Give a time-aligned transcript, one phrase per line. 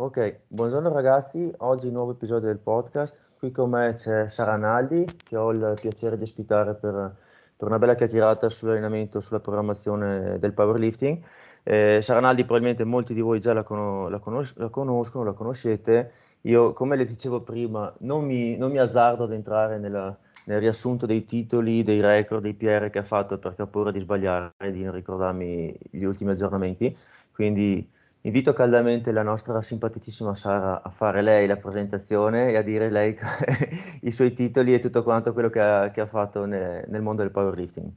[0.00, 3.16] Ok, buongiorno ragazzi, oggi nuovo episodio del podcast.
[3.36, 7.16] Qui con me c'è Sara Naldi, che ho il piacere di ospitare per,
[7.56, 11.20] per una bella chiacchierata sull'allenamento, sulla programmazione del powerlifting.
[11.64, 15.32] Eh, Sara Naldi probabilmente molti di voi già la, con- la, conos- la, conoscono, la
[15.32, 16.12] conoscete.
[16.42, 21.06] Io, come le dicevo prima, non mi, non mi azzardo ad entrare nella, nel riassunto
[21.06, 24.70] dei titoli, dei record, dei PR che ha fatto perché ho paura di sbagliare e
[24.70, 26.96] di non ricordarmi gli ultimi aggiornamenti.
[27.32, 32.90] Quindi Invito caldamente la nostra simpaticissima Sara a fare lei la presentazione e a dire
[32.90, 33.16] lei
[34.02, 37.22] i suoi titoli e tutto quanto quello che ha, che ha fatto nel, nel mondo
[37.22, 37.90] del powerlifting.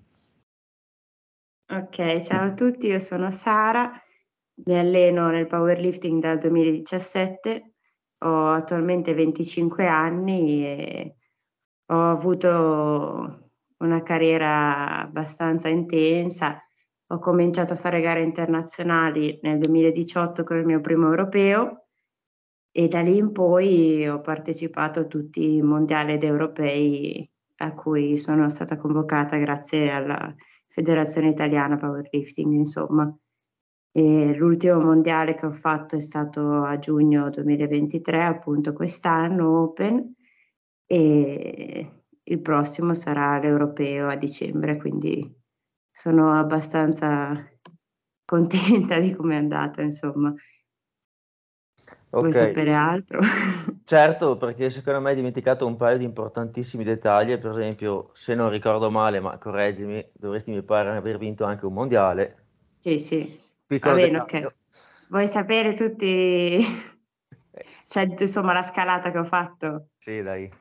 [1.74, 3.92] Ok, ciao a tutti, io sono Sara,
[4.66, 7.74] mi alleno nel powerlifting dal 2017,
[8.20, 11.16] ho attualmente 25 anni e
[11.88, 16.62] ho avuto una carriera abbastanza intensa
[17.12, 21.88] ho cominciato a fare gare internazionali nel 2018 con il mio primo europeo
[22.72, 28.18] e da lì in poi ho partecipato a tutti i mondiali ed europei a cui
[28.18, 30.34] sono stata convocata grazie alla
[30.68, 33.14] Federazione Italiana Powerlifting, insomma.
[33.92, 40.16] E l'ultimo mondiale che ho fatto è stato a giugno 2023, appunto quest'anno Open,
[40.86, 41.92] e
[42.24, 45.41] il prossimo sarà l'europeo a dicembre, quindi
[46.02, 47.48] sono abbastanza
[48.26, 50.34] contenta di come è andata, insomma.
[52.18, 53.20] Vuoi Ok, sapere altro?
[53.84, 58.50] certo, perché secondo me hai dimenticato un paio di importantissimi dettagli, per esempio, se non
[58.50, 62.38] ricordo male, ma correggimi, dovresti mi pare aver vinto anche un mondiale.
[62.80, 63.40] Sì, sì.
[63.82, 64.20] Va Piccolo bene, dettaglio.
[64.20, 64.56] ok.
[65.08, 66.60] Vuoi sapere tutti,
[67.88, 69.90] cioè, insomma, la scalata che ho fatto?
[70.00, 70.52] Sì, dai.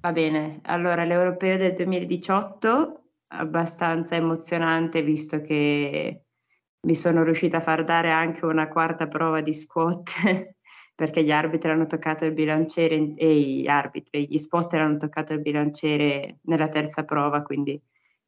[0.00, 6.22] Va bene, allora l'Europeo del 2018 abbastanza emozionante visto che
[6.80, 10.54] mi sono riuscita a far dare anche una quarta prova di squat
[10.94, 15.40] perché gli arbitri hanno toccato il bilanciere e gli arbitri, gli spotter hanno toccato il
[15.40, 17.80] bilanciere nella terza prova, quindi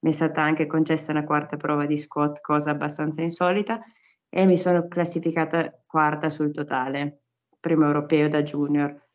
[0.03, 3.80] mi è stata anche concessa una quarta prova di squat, cosa abbastanza insolita,
[4.29, 7.23] e mi sono classificata quarta sul totale,
[7.58, 9.08] primo europeo da junior.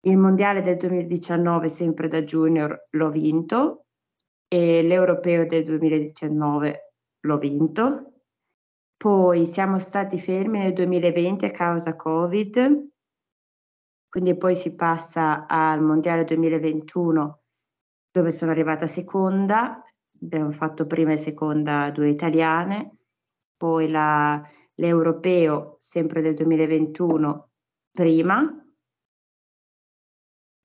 [0.00, 3.85] Il mondiale del 2019, sempre da junior, l'ho vinto
[4.48, 8.12] e l'Europeo del 2019 l'ho vinto.
[8.96, 12.88] Poi siamo stati fermi nel 2020 a causa Covid,
[14.08, 17.40] quindi poi si passa al Mondiale 2021
[18.10, 19.82] dove sono arrivata seconda,
[20.22, 22.96] abbiamo fatto prima e seconda due italiane,
[23.56, 24.42] poi la,
[24.74, 27.50] l'Europeo sempre del 2021
[27.92, 28.65] prima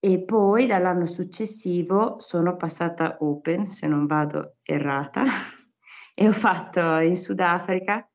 [0.04, 5.24] e poi dall'anno successivo sono passata Open, se non vado errata,
[6.16, 8.10] e ho fatto in Sudafrica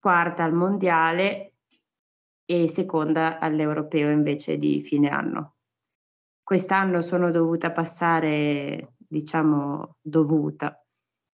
[0.00, 1.54] quarta al mondiale
[2.44, 5.58] e seconda all'europeo invece di fine anno.
[6.42, 10.76] Quest'anno sono dovuta passare, diciamo, dovuta.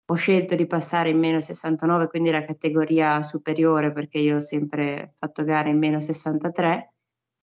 [0.08, 5.12] Ho scelto di passare in meno 69, quindi la categoria superiore, perché io ho sempre
[5.16, 6.95] fatto gare in meno 63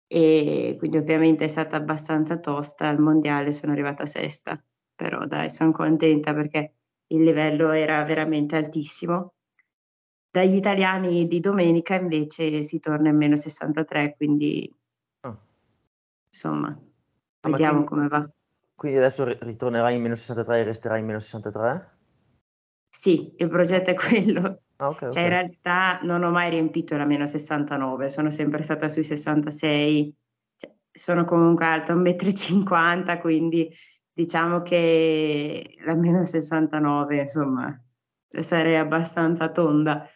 [0.07, 4.63] e quindi ovviamente è stata abbastanza tosta, al mondiale sono arrivata sesta,
[4.95, 6.75] però dai, sono contenta perché
[7.09, 9.35] il livello era veramente altissimo.
[10.31, 14.71] Dagli italiani di domenica invece si torna in meno 63, quindi
[15.23, 15.39] oh.
[16.29, 18.29] insomma, ah, vediamo quindi, come va.
[18.75, 21.96] Quindi adesso ritornerai in meno 63 e resterai in meno 63?
[22.89, 24.63] Sì, il progetto è quello.
[24.77, 25.23] Ah, okay, cioè, okay.
[25.23, 30.17] in realtà non ho mai riempito la meno 69, sono sempre stata sui 66.
[30.57, 33.71] Cioè, sono comunque alta 1,50 m, quindi
[34.13, 37.83] diciamo che la meno 69, insomma,
[38.29, 40.09] sarei abbastanza tonda.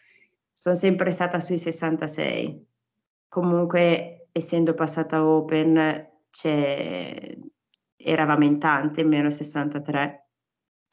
[0.51, 2.67] Sono sempre stata sui 66.
[3.27, 6.09] Comunque, essendo passata open,
[7.95, 10.20] eravamo in tante, meno 63.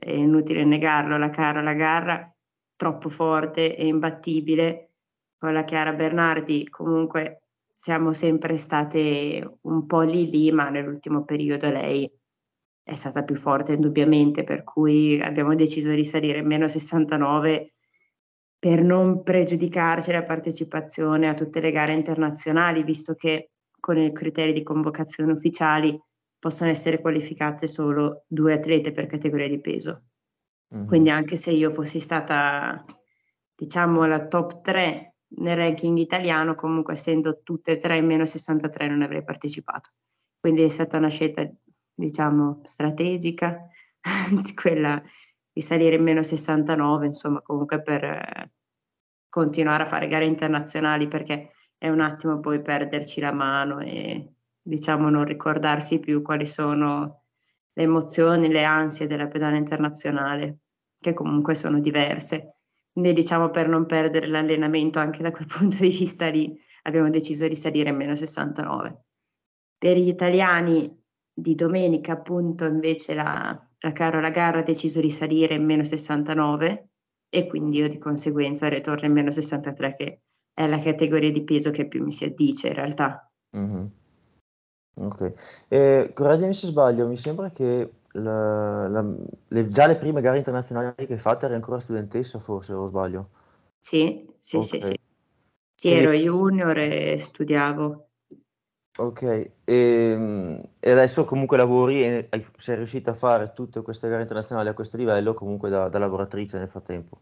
[0.00, 2.32] È inutile negarlo, la cara, la garra
[2.76, 4.92] troppo forte e imbattibile.
[5.36, 7.42] Con la Chiara Bernardi comunque
[7.72, 12.08] siamo sempre state un po' lì lì, ma nell'ultimo periodo lei
[12.82, 17.74] è stata più forte indubbiamente, per cui abbiamo deciso di salire meno 69
[18.56, 23.50] per non pregiudicarci la partecipazione a tutte le gare internazionali, visto che
[23.80, 26.00] con i criteri di convocazione ufficiali
[26.38, 30.02] possono essere qualificate solo due atlete per categoria di peso.
[30.74, 30.86] Mm-hmm.
[30.86, 32.84] Quindi anche se io fossi stata,
[33.54, 38.88] diciamo, la top 3 nel ranking italiano, comunque essendo tutte e tre in meno 63
[38.88, 39.90] non avrei partecipato.
[40.38, 41.48] Quindi è stata una scelta,
[41.92, 43.66] diciamo, strategica,
[44.54, 45.02] quella
[45.52, 48.52] di salire in meno 69, insomma, comunque per
[49.28, 54.34] continuare a fare gare internazionali, perché è un attimo poi perderci la mano e
[54.68, 57.22] diciamo non ricordarsi più quali sono
[57.72, 60.58] le emozioni, le ansie della pedana internazionale,
[61.00, 62.56] che comunque sono diverse.
[62.92, 67.48] Quindi diciamo per non perdere l'allenamento anche da quel punto di vista lì abbiamo deciso
[67.48, 69.04] di salire in meno 69.
[69.78, 70.94] Per gli italiani
[71.32, 76.88] di domenica appunto invece la, la Carola Garra ha deciso di salire in meno 69
[77.30, 80.22] e quindi io di conseguenza ritorno in meno 63 che
[80.52, 83.30] è la categoria di peso che più mi si addice in realtà.
[83.56, 83.86] Mm-hmm.
[85.00, 85.32] Ok,
[85.68, 89.04] eh, correggimi se sbaglio, mi sembra che la, la,
[89.48, 93.28] le, già le prime gare internazionali che hai fatto eri ancora studentessa forse o sbaglio?
[93.80, 94.80] Sì, sì, okay.
[94.80, 95.00] sì, sì.
[95.74, 98.08] Sì, ero junior e studiavo.
[99.00, 102.28] Ok, e, ehm, e adesso comunque lavori e
[102.58, 106.58] sei riuscita a fare tutte queste gare internazionali a questo livello comunque da, da lavoratrice
[106.58, 107.20] nel frattempo?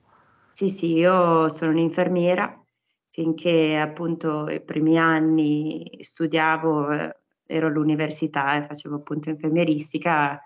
[0.53, 2.65] Sì, sì, io sono un'infermiera,
[3.11, 10.41] finché appunto i primi anni studiavo, eh, ero all'università e facevo appunto infermieristica,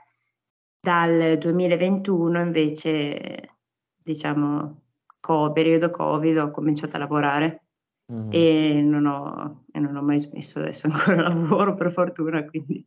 [0.80, 3.58] dal 2021 invece,
[3.96, 4.82] diciamo,
[5.20, 7.62] co- periodo Covid, ho cominciato a lavorare
[8.12, 8.28] mm-hmm.
[8.32, 12.84] e, non ho, e non ho mai smesso, adesso ancora lavoro per fortuna, quindi...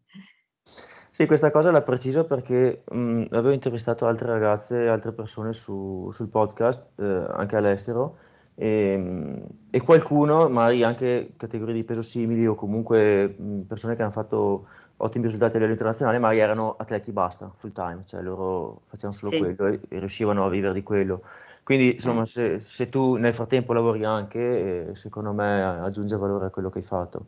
[1.14, 6.30] Sì, questa cosa la preciso perché mh, avevo intervistato altre ragazze, altre persone su, sul
[6.30, 8.18] podcast, eh, anche all'estero,
[8.56, 13.36] e, e, qualcuno, magari anche categorie di peso simili o comunque
[13.68, 14.68] persone che hanno fatto
[14.98, 19.32] ottimi risultati a livello internazionale, magari erano atleti basta, full time, cioè loro facevano solo
[19.32, 19.38] sì.
[19.38, 21.24] quello e, e, riuscivano a vivere di quello.
[21.64, 26.50] Quindi insomma, se, se, tu nel frattempo lavori anche, eh, secondo me aggiunge valore a
[26.50, 27.26] quello che hai fatto,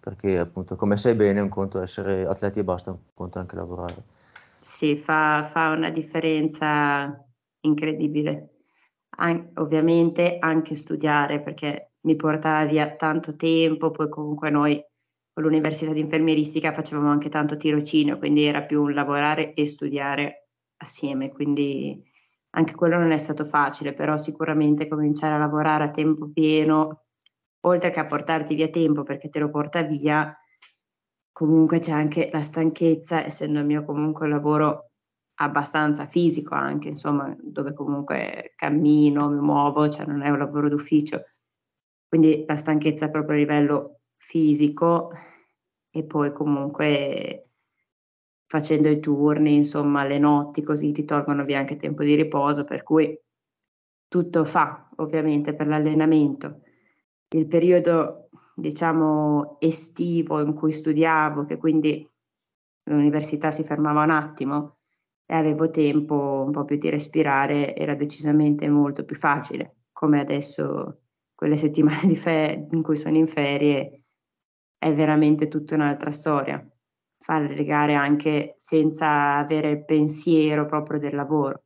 [0.00, 3.40] perché appunto come sai bene un conto è essere atleti e basta, un conto è
[3.40, 4.02] anche lavorare.
[4.60, 7.24] Sì, fa, fa una differenza
[7.60, 8.57] incredibile.
[9.20, 14.82] An- ovviamente anche studiare perché mi portava via tanto tempo, poi comunque noi
[15.32, 20.48] con l'università di infermieristica facevamo anche tanto tirocinio, quindi era più un lavorare e studiare
[20.78, 22.00] assieme, quindi
[22.50, 27.04] anche quello non è stato facile, però sicuramente cominciare a lavorare a tempo pieno,
[27.66, 30.32] oltre che a portarti via tempo perché te lo porta via,
[31.32, 34.87] comunque c'è anche la stanchezza, essendo il mio comunque un lavoro
[35.40, 41.24] abbastanza fisico anche, insomma, dove comunque cammino, mi muovo, cioè non è un lavoro d'ufficio.
[42.08, 45.12] Quindi la stanchezza proprio a livello fisico
[45.90, 47.50] e poi comunque
[48.46, 52.82] facendo i turni, insomma, le notti, così ti tolgono via anche tempo di riposo, per
[52.82, 53.16] cui
[54.08, 56.62] tutto fa ovviamente per l'allenamento.
[57.28, 62.08] Il periodo, diciamo, estivo in cui studiavo, che quindi
[62.84, 64.77] l'università si fermava un attimo
[65.30, 71.02] e avevo tempo un po' più di respirare, era decisamente molto più facile, come adesso
[71.34, 74.04] quelle settimane di fe- in cui sono in ferie
[74.78, 76.66] è veramente tutta un'altra storia
[77.18, 81.64] fare le gare anche senza avere il pensiero proprio del lavoro.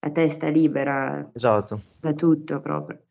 [0.00, 1.80] La testa libera esatto.
[2.00, 3.02] da tutto proprio.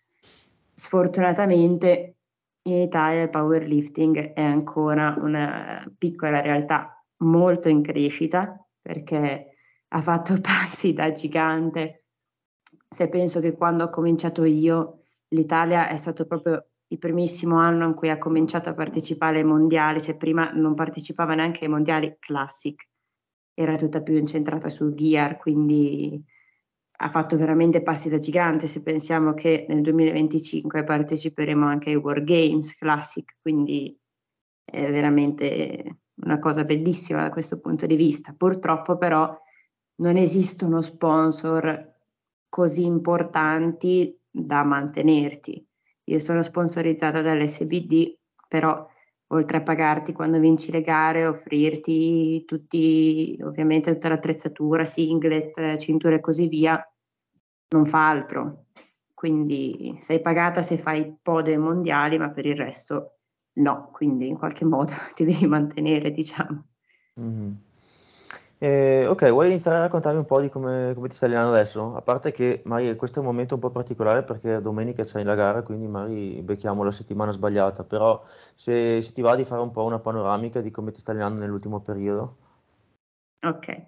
[0.74, 2.16] Sfortunatamente
[2.64, 9.55] in Italia il powerlifting è ancora una piccola realtà molto in crescita perché
[9.90, 12.06] ha fatto passi da gigante.
[12.90, 17.94] Se penso che quando ho cominciato io l'Italia è stato proprio il primissimo anno in
[17.94, 22.88] cui ha cominciato a partecipare ai mondiali, cioè prima non partecipava neanche ai mondiali classic,
[23.54, 26.24] era tutta più incentrata sul gear, quindi
[26.98, 32.24] ha fatto veramente passi da gigante se pensiamo che nel 2025 parteciperemo anche ai World
[32.24, 33.98] Games Classic, quindi
[34.64, 38.34] è veramente una cosa bellissima da questo punto di vista.
[38.34, 39.38] Purtroppo però
[39.98, 41.94] non esistono sponsor
[42.50, 45.66] così importanti da mantenerti.
[46.06, 48.88] Io sono sponsorizzata dall'SBD, però
[49.28, 56.20] oltre a pagarti quando vinci le gare, offrirti tutti, ovviamente tutta l'attrezzatura, singlet, cinture e
[56.22, 56.80] così via,
[57.70, 58.66] non fa altro.
[59.14, 63.16] Quindi sei pagata se fai pode mondiali, ma per il resto
[63.56, 66.66] no, quindi in qualche modo ti devi mantenere, diciamo.
[67.20, 67.52] Mm-hmm.
[68.66, 71.96] Eh, ok, vuoi iniziare a raccontarmi un po' di come, come ti stai allenando adesso?
[71.96, 75.36] A parte che magari questo è un momento un po' particolare perché domenica c'è la
[75.36, 78.24] gara, quindi magari becchiamo la settimana sbagliata, però
[78.56, 81.42] se, se ti va di fare un po' una panoramica di come ti stai allenando
[81.42, 82.38] nell'ultimo periodo.
[83.46, 83.84] Ok,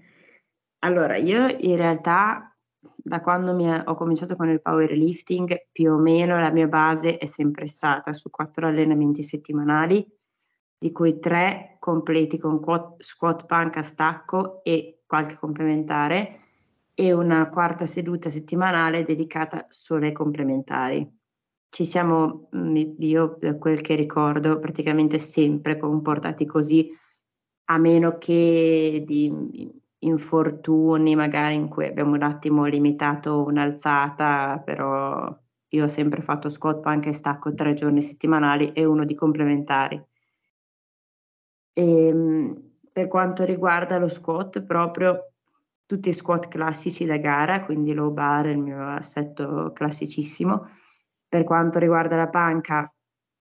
[0.84, 2.56] allora io in realtà
[2.96, 7.66] da quando ho cominciato con il powerlifting più o meno la mia base è sempre
[7.66, 10.08] stata su quattro allenamenti settimanali
[10.78, 12.60] di cui tre completi con
[12.98, 16.40] squat panca stacco e qualche complementare
[16.94, 21.16] e una quarta seduta settimanale dedicata solo ai complementari.
[21.70, 26.90] ci siamo, mm, io da quel che ricordo, praticamente sempre comportati così,
[27.66, 29.32] a meno che di
[30.00, 35.38] infortuni magari in cui abbiamo un attimo limitato un'alzata, però
[35.70, 40.02] io ho sempre fatto squat, punk e stacco tre giorni settimanali e uno di complementari.
[41.78, 45.34] E, ehm, per quanto riguarda lo squat, proprio
[45.86, 50.68] tutti i squat classici da gara, quindi low bar, il mio assetto classicissimo.
[51.30, 52.92] Per quanto riguarda la panca,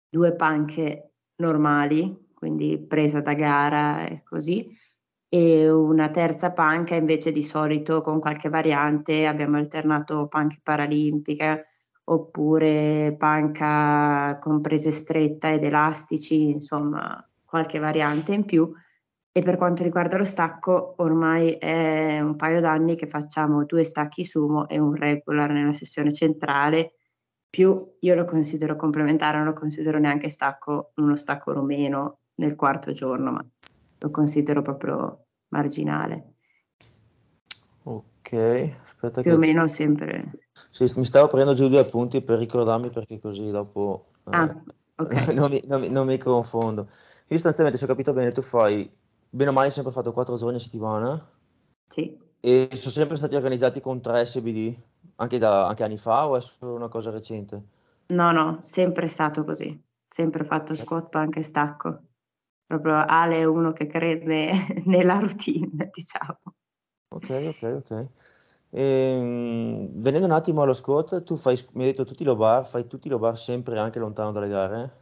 [0.09, 4.65] due panche normali, quindi presa da gara e così,
[5.29, 11.67] e una terza panca invece di solito con qualche variante abbiamo alternato panche paralimpiche
[12.05, 18.73] oppure panca con prese stretta ed elastici, insomma qualche variante in più.
[19.31, 24.25] E per quanto riguarda lo stacco, ormai è un paio d'anni che facciamo due stacchi
[24.25, 26.93] sumo e un regular nella sessione centrale,
[27.47, 32.91] più io lo considero complementare, non lo considero neanche stacco, uno stacco romeno nel quarto
[32.91, 33.45] giorno, ma
[33.99, 36.33] lo considero proprio marginale.
[37.83, 38.33] Ok,
[38.83, 39.37] aspetta più che...
[39.37, 40.31] o meno sempre.
[40.71, 45.33] Sì, mi stavo prendendo giù due appunti per ricordarmi perché così dopo ah, eh, okay.
[45.37, 46.87] non, mi, non, mi, non, mi, confondo.
[47.33, 48.87] Io sostanzialmente, se ho capito bene, tu fai,
[49.27, 51.31] bene o male, sempre fatto quattro giorni a settimana?
[51.87, 52.15] Sì.
[52.39, 54.77] E sono sempre stati organizzati con tre SBD,
[55.15, 57.63] anche, da, anche anni fa o è solo una cosa recente?
[58.09, 59.83] No, no, sempre stato così.
[60.05, 62.01] Sempre fatto squat, punk e stacco.
[62.67, 64.51] Proprio Ale è uno che crede
[64.85, 66.37] nella routine, diciamo.
[67.15, 68.09] Ok, ok, ok.
[68.69, 72.63] Ehm, venendo un attimo allo squat, tu fai, mi hai detto tutti i low bar,
[72.63, 75.01] fai tutti i low bar sempre anche lontano dalle gare?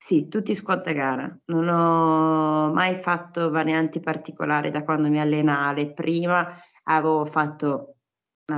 [0.00, 1.40] Sì, tutti squat a gara.
[1.46, 5.92] Non ho mai fatto varianti particolari da quando mi allena Ale.
[5.92, 6.46] Prima
[6.84, 7.96] avevo fatto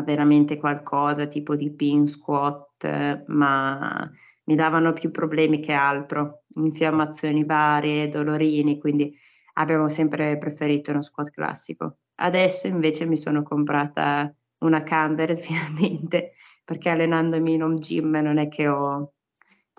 [0.04, 4.08] veramente qualcosa tipo di pin squat, ma
[4.44, 9.12] mi davano più problemi che altro, infiammazioni varie, dolorini, quindi
[9.54, 11.98] abbiamo sempre preferito uno squat classico.
[12.16, 18.46] Adesso invece mi sono comprata una Canver finalmente, perché allenandomi in home gym non è
[18.48, 19.12] che ho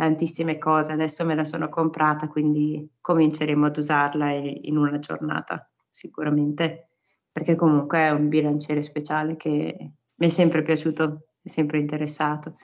[0.01, 6.87] tantissime cose, adesso me la sono comprata, quindi cominceremo ad usarla in una giornata sicuramente,
[7.31, 12.55] perché comunque è un bilanciere speciale che mi è sempre piaciuto, mi è sempre interessato,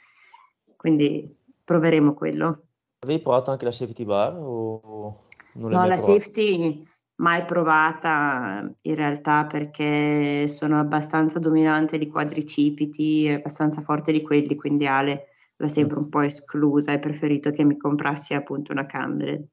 [0.76, 1.32] quindi
[1.64, 2.64] proveremo quello.
[3.02, 6.20] Avevi provato anche la safety bar o non No, la provata?
[6.20, 6.84] safety
[7.18, 14.88] mai provata in realtà perché sono abbastanza dominante di quadricipiti, abbastanza forte di quelli, quindi
[14.88, 15.28] Ale
[15.58, 19.46] l'ha sempre un po' esclusa, hai preferito che mi comprassi appunto una Candred.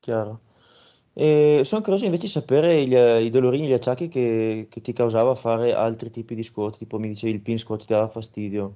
[0.00, 0.40] Chiaro.
[1.12, 5.34] E sono curioso invece di sapere il, i dolorini, gli acciacchi che, che ti causava
[5.34, 8.74] fare altri tipi di squat, tipo mi dicevi il pin squat ti dava fastidio.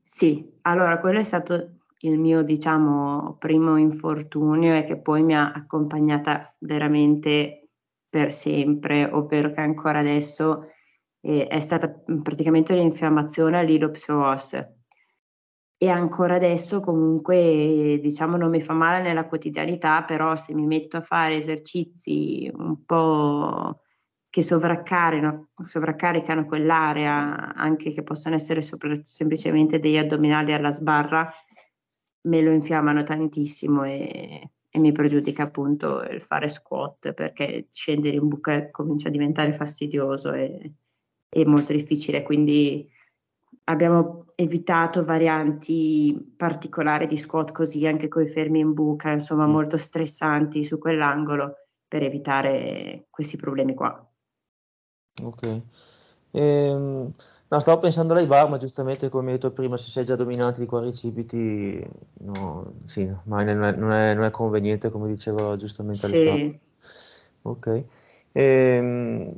[0.00, 5.50] Sì, allora quello è stato il mio, diciamo, primo infortunio e che poi mi ha
[5.50, 7.70] accompagnata veramente
[8.08, 10.68] per sempre, ovvero che ancora adesso
[11.20, 11.88] eh, è stata
[12.22, 14.75] praticamente un'infiammazione all'ilopsoas
[15.78, 20.96] e ancora adesso comunque diciamo non mi fa male nella quotidianità, però se mi metto
[20.96, 23.80] a fare esercizi un po'
[24.30, 31.30] che sovraccaricano, quell'area, anche che possono essere sopra, semplicemente degli addominali alla sbarra,
[32.22, 38.28] me lo infiammano tantissimo e, e, mi pregiudica appunto il fare squat perché scendere in
[38.28, 40.74] buca comincia a diventare fastidioso e,
[41.28, 42.22] e molto difficile.
[42.22, 42.88] Quindi
[43.68, 49.50] abbiamo evitato varianti particolari di squat così anche con i fermi in buca, insomma mm.
[49.50, 51.54] molto stressanti su quell'angolo
[51.88, 54.04] per evitare questi problemi qua.
[55.22, 55.62] Ok.
[56.32, 57.12] Ehm,
[57.48, 60.66] no, stavo pensando all'high bar, ma giustamente come detto prima, se sei già dominante di
[60.66, 61.84] quadricipiti,
[62.18, 66.36] no, sì, ma non è, non è, non è conveniente, come dicevo giustamente Alessandro.
[66.36, 66.60] Sì.
[67.42, 67.84] Ok.
[68.32, 69.34] Ehm,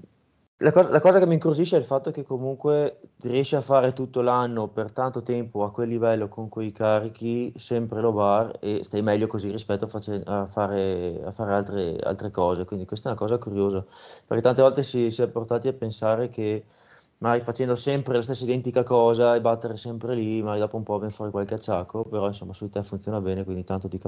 [0.61, 3.93] la cosa, la cosa che mi incuriosisce è il fatto che comunque riesci a fare
[3.93, 8.83] tutto l'anno per tanto tempo a quel livello con quei carichi sempre lo bar e
[8.83, 12.65] stai meglio così rispetto a, face- a fare, a fare altre, altre cose.
[12.65, 13.85] Quindi questa è una cosa curiosa,
[14.27, 16.65] perché tante volte si, si è portati a pensare che
[17.19, 20.99] magari facendo sempre la stessa identica cosa e battere sempre lì, magari dopo un po'
[20.99, 23.99] viene fuori qualche acciacco, però insomma su te funziona bene, quindi tanto di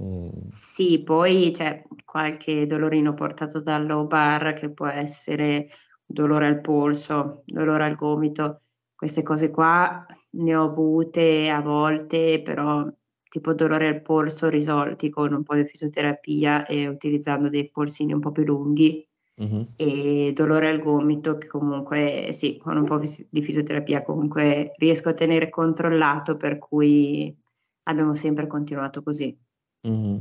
[0.00, 0.32] cappello.
[0.48, 5.68] Sì, poi c'è qualche dolorino portato dal low bar che può essere
[6.04, 8.62] dolore al polso, dolore al gomito,
[8.94, 12.86] queste cose qua ne ho avute a volte, però
[13.28, 18.20] tipo dolore al polso risolti con un po' di fisioterapia e utilizzando dei polsini un
[18.20, 19.06] po' più lunghi,
[19.42, 19.62] mm-hmm.
[19.76, 25.14] e dolore al gomito che comunque sì, con un po' di fisioterapia comunque riesco a
[25.14, 27.34] tenere controllato per cui
[27.84, 29.36] abbiamo sempre continuato così.
[29.86, 30.18] Mm-hmm.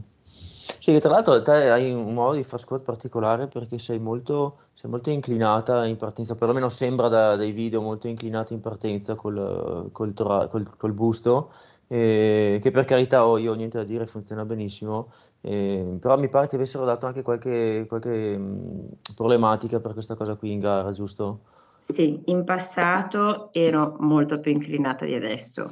[0.80, 4.90] Sì, tra l'altro te hai un modo di fare squat particolare perché sei molto, sei
[4.90, 10.14] molto inclinata in partenza, perlomeno sembra da, dai video molto inclinata in partenza col, col,
[10.14, 11.52] tora- col, col busto,
[11.88, 15.12] eh, che per carità ho, io niente da dire, funziona benissimo,
[15.42, 20.36] eh, però mi pare ti avessero dato anche qualche, qualche mh, problematica per questa cosa
[20.36, 21.42] qui in gara, giusto?
[21.78, 25.70] Sì, in passato ero molto più inclinata di adesso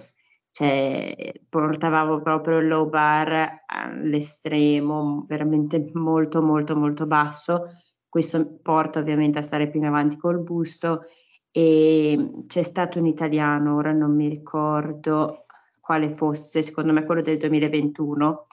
[0.57, 7.65] cioè portavamo proprio il low bar all'estremo, veramente molto molto molto basso.
[8.09, 11.03] Questo porta ovviamente a stare più in avanti col busto
[11.51, 15.45] e c'è stato un italiano, ora non mi ricordo
[15.79, 18.43] quale fosse, secondo me quello del 2021,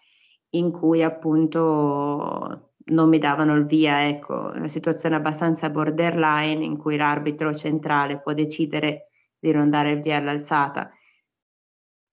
[0.51, 6.99] in cui appunto non mi davano il via, ecco, una situazione abbastanza borderline in cui
[6.99, 9.09] l'arbitro centrale può decidere
[9.39, 10.91] di non dare il via all'alzata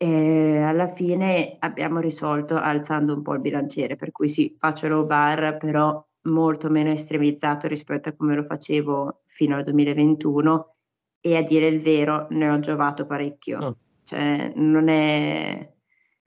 [0.01, 5.05] e alla fine abbiamo risolto alzando un po' il bilanciere, per cui sì, faccio low
[5.05, 10.71] bar, però molto meno estremizzato rispetto a come lo facevo fino al 2021
[11.19, 13.59] e a dire il vero ne ho giovato parecchio.
[13.59, 13.77] Oh.
[14.03, 15.71] Cioè, non è,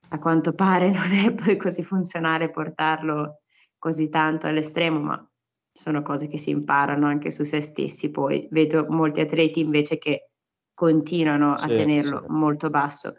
[0.07, 3.41] a quanto pare, non è poi così funzionale portarlo
[3.77, 5.29] così tanto all'estremo, ma
[5.69, 8.09] sono cose che si imparano anche su se stessi.
[8.09, 10.29] Poi vedo molti atleti invece che
[10.73, 12.25] continuano sì, a tenerlo sì.
[12.29, 13.15] molto basso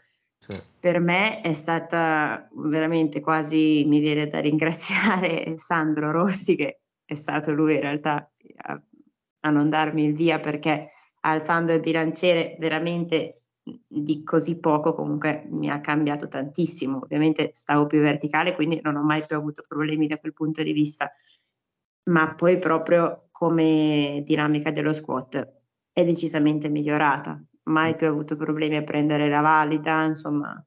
[0.79, 7.53] per me è stata veramente quasi, mi viene da ringraziare Sandro Rossi, che è stato
[7.53, 8.81] lui in realtà a,
[9.41, 13.43] a non darmi il via perché alzando il bilanciere veramente
[13.89, 17.01] di così poco comunque mi ha cambiato tantissimo.
[17.03, 20.73] Ovviamente stavo più verticale, quindi non ho mai più avuto problemi da quel punto di
[20.73, 21.13] vista,
[22.11, 25.55] ma poi proprio come dinamica dello squat
[25.93, 30.65] è decisamente migliorata mai più avuto problemi a prendere la valida, insomma,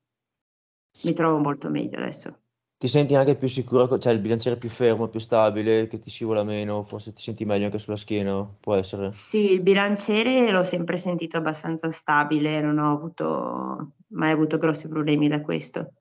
[1.04, 2.42] mi trovo molto meglio adesso.
[2.78, 6.46] Ti senti anche più sicuro, cioè il bilanciere più fermo, più stabile, che ti scivola
[6.46, 9.12] meno, forse ti senti meglio anche sulla schiena, può essere?
[9.12, 15.28] Sì, il bilanciere l'ho sempre sentito abbastanza stabile, non ho avuto, mai avuto grossi problemi
[15.28, 15.92] da questo.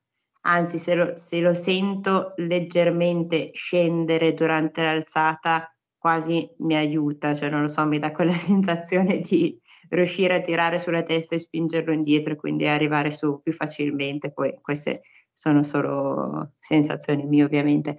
[0.41, 7.59] Anzi, se lo, se lo sento leggermente scendere durante l'alzata, quasi mi aiuta, cioè non
[7.59, 12.33] lo so, mi dà quella sensazione di riuscire a tirare sulla testa e spingerlo indietro
[12.33, 14.31] e quindi arrivare su più facilmente.
[14.31, 15.01] Poi queste
[15.33, 17.97] sono solo sensazioni mie ovviamente,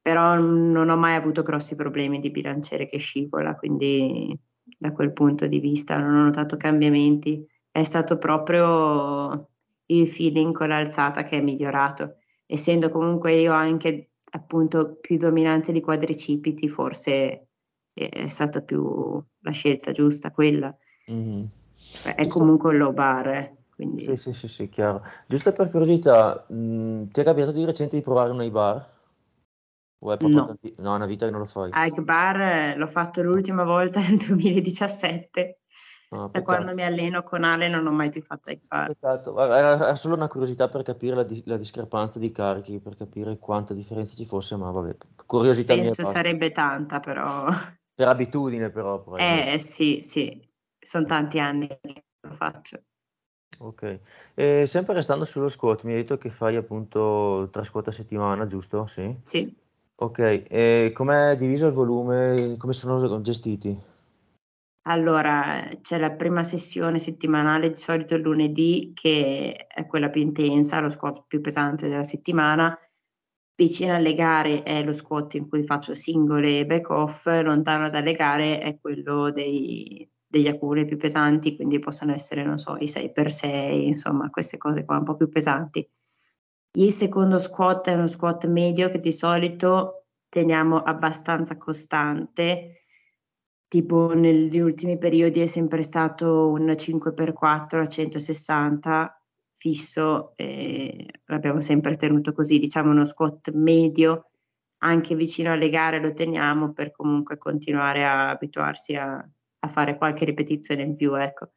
[0.00, 4.36] però non ho mai avuto grossi problemi di bilanciere che scivola, quindi
[4.78, 7.46] da quel punto di vista non ho notato cambiamenti.
[7.70, 9.48] È stato proprio
[9.86, 12.16] il feeling con l'alzata che è migliorato.
[12.46, 17.48] Essendo comunque io anche appunto più dominante di quadricipiti, forse
[17.94, 20.74] è stata più la scelta giusta quella.
[21.10, 21.44] Mm-hmm.
[22.16, 24.02] È comunque un low bar, eh, quindi...
[24.02, 25.02] Sì, sì, sì, sì, chiaro.
[25.26, 28.90] Giusto per curiosità, mh, mm, ti è capitato di recente di provare un high bar?
[29.98, 30.28] O è no.
[30.28, 31.70] Una, no, una vita che non lo fai?
[31.72, 35.58] High bar eh, l'ho fatto l'ultima volta nel 2017.
[36.10, 38.94] Ah, da quando mi alleno con Ale non ho mai più fatto high bar.
[39.00, 43.74] Era solo una curiosità per capire la, di- la, discrepanza di carichi, per capire quanta
[43.74, 46.10] differenza ci fosse, ma vabbè, curiosità Penso mia.
[46.10, 47.46] sarebbe tanta, però...
[47.94, 49.04] Per abitudine, però.
[49.18, 50.50] Eh, sì, sì
[50.82, 52.82] sono tanti anni che lo faccio.
[53.58, 54.00] Ok,
[54.34, 58.46] e sempre restando sullo squat, mi hai detto che fai appunto tre squat a settimana,
[58.46, 58.86] giusto?
[58.86, 59.14] Sì.
[59.22, 59.54] Sì.
[59.94, 62.56] Ok, e com'è diviso il volume?
[62.58, 63.78] Come sono gestiti?
[64.86, 70.80] Allora, c'è la prima sessione settimanale, di solito il lunedì, che è quella più intensa,
[70.80, 72.76] lo squat più pesante della settimana.
[73.54, 78.14] Vicino alle gare è lo squat in cui faccio singole e back off, lontano dalle
[78.14, 83.82] gare è quello dei, degli accumuli più pesanti, quindi possono essere, non so, i 6x6,
[83.82, 85.86] insomma, queste cose qua un po' più pesanti.
[86.78, 92.84] Il secondo squat è uno squat medio che di solito teniamo abbastanza costante,
[93.68, 101.96] tipo negli ultimi periodi è sempre stato un 5x4 a 160 fisso, e l'abbiamo sempre
[101.96, 104.30] tenuto così, diciamo uno squat medio,
[104.78, 109.22] anche vicino alle gare lo teniamo per comunque continuare a abituarsi a,
[109.64, 111.50] a fare qualche ripetizione in più, ecco.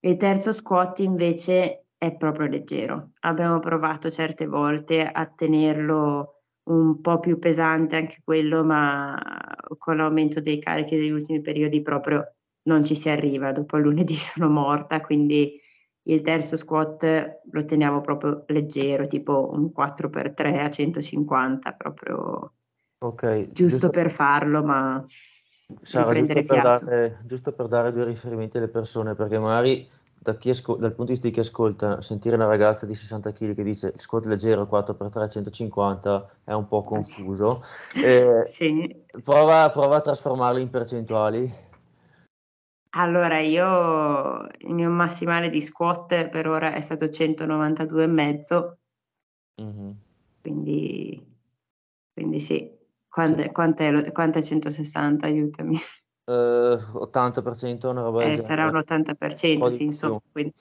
[0.00, 3.10] Il terzo squat invece è proprio leggero.
[3.20, 9.18] Abbiamo provato certe volte a tenerlo un po' più pesante anche quello, ma
[9.78, 13.52] con l'aumento dei carichi degli ultimi periodi proprio non ci si arriva.
[13.52, 15.58] Dopo lunedì sono morta, quindi
[16.04, 22.54] il terzo squat lo teniamo proprio leggero, tipo un 4x3 a 150, proprio
[22.98, 25.04] okay, giusto, giusto per farlo, ma
[25.82, 29.88] Sara, giusto per, dare, giusto per, dare, due riferimenti alle persone, perché magari
[30.22, 33.54] da ascol- dal punto di vista di chi ascolta, sentire una ragazza di 60 kg
[33.54, 37.62] che dice squat leggero 4x3 150 è un po' confuso.
[37.96, 39.04] Eh, sì.
[39.22, 41.68] prova, prova a trasformarlo in percentuali.
[42.90, 48.72] Allora, io il mio massimale di squat per ora è stato 192,5,
[49.62, 49.90] mm-hmm.
[50.42, 51.36] quindi,
[52.12, 52.78] quindi sì.
[53.10, 55.26] Quant'è, quanto è 160?
[55.26, 55.76] Aiutami.
[56.24, 60.20] Uh, 80%, una roba eh, Sarà un 80%, sì, insomma.
[60.30, 60.54] Quindi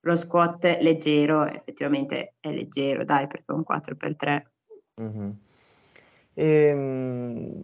[0.00, 4.42] lo squat leggero, effettivamente è leggero, dai, perché è un 4x3.
[5.00, 5.30] Mm-hmm.
[6.34, 7.62] Ehm,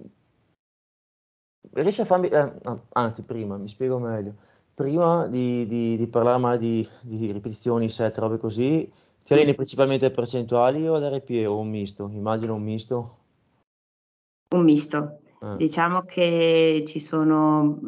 [1.72, 2.52] riesci a farmi, eh,
[2.92, 4.34] anzi prima, mi spiego meglio,
[4.72, 8.88] prima di, di, di parlare mai di, di, ripetizioni, set, robe così,
[9.24, 12.08] ti alleni principalmente percentuali o ad RPE o un misto?
[12.12, 13.17] Immagino un misto.
[14.50, 15.18] Un misto.
[15.40, 15.54] Ah.
[15.56, 17.78] Diciamo che ci sono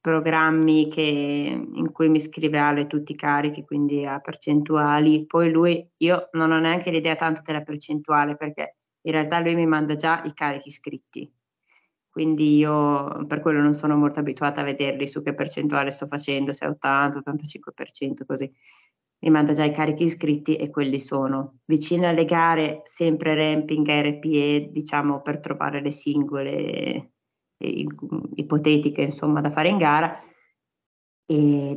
[0.00, 5.26] programmi che, in cui mi scrive Ale tutti i carichi, quindi a percentuali.
[5.26, 9.66] Poi lui, io non ho neanche l'idea tanto della percentuale perché in realtà lui mi
[9.66, 11.32] manda già i carichi scritti.
[12.08, 16.52] Quindi io per quello non sono molto abituata a vederli su che percentuale sto facendo,
[16.52, 18.50] se è 80, 85%, così
[19.18, 21.60] mi manda già i carichi iscritti e quelli sono.
[21.64, 27.12] Vicino alle gare, sempre ramping RPE, diciamo per trovare le singole
[27.56, 27.86] eh,
[28.34, 30.16] ipotetiche, insomma, da fare in gara.
[31.28, 31.74] E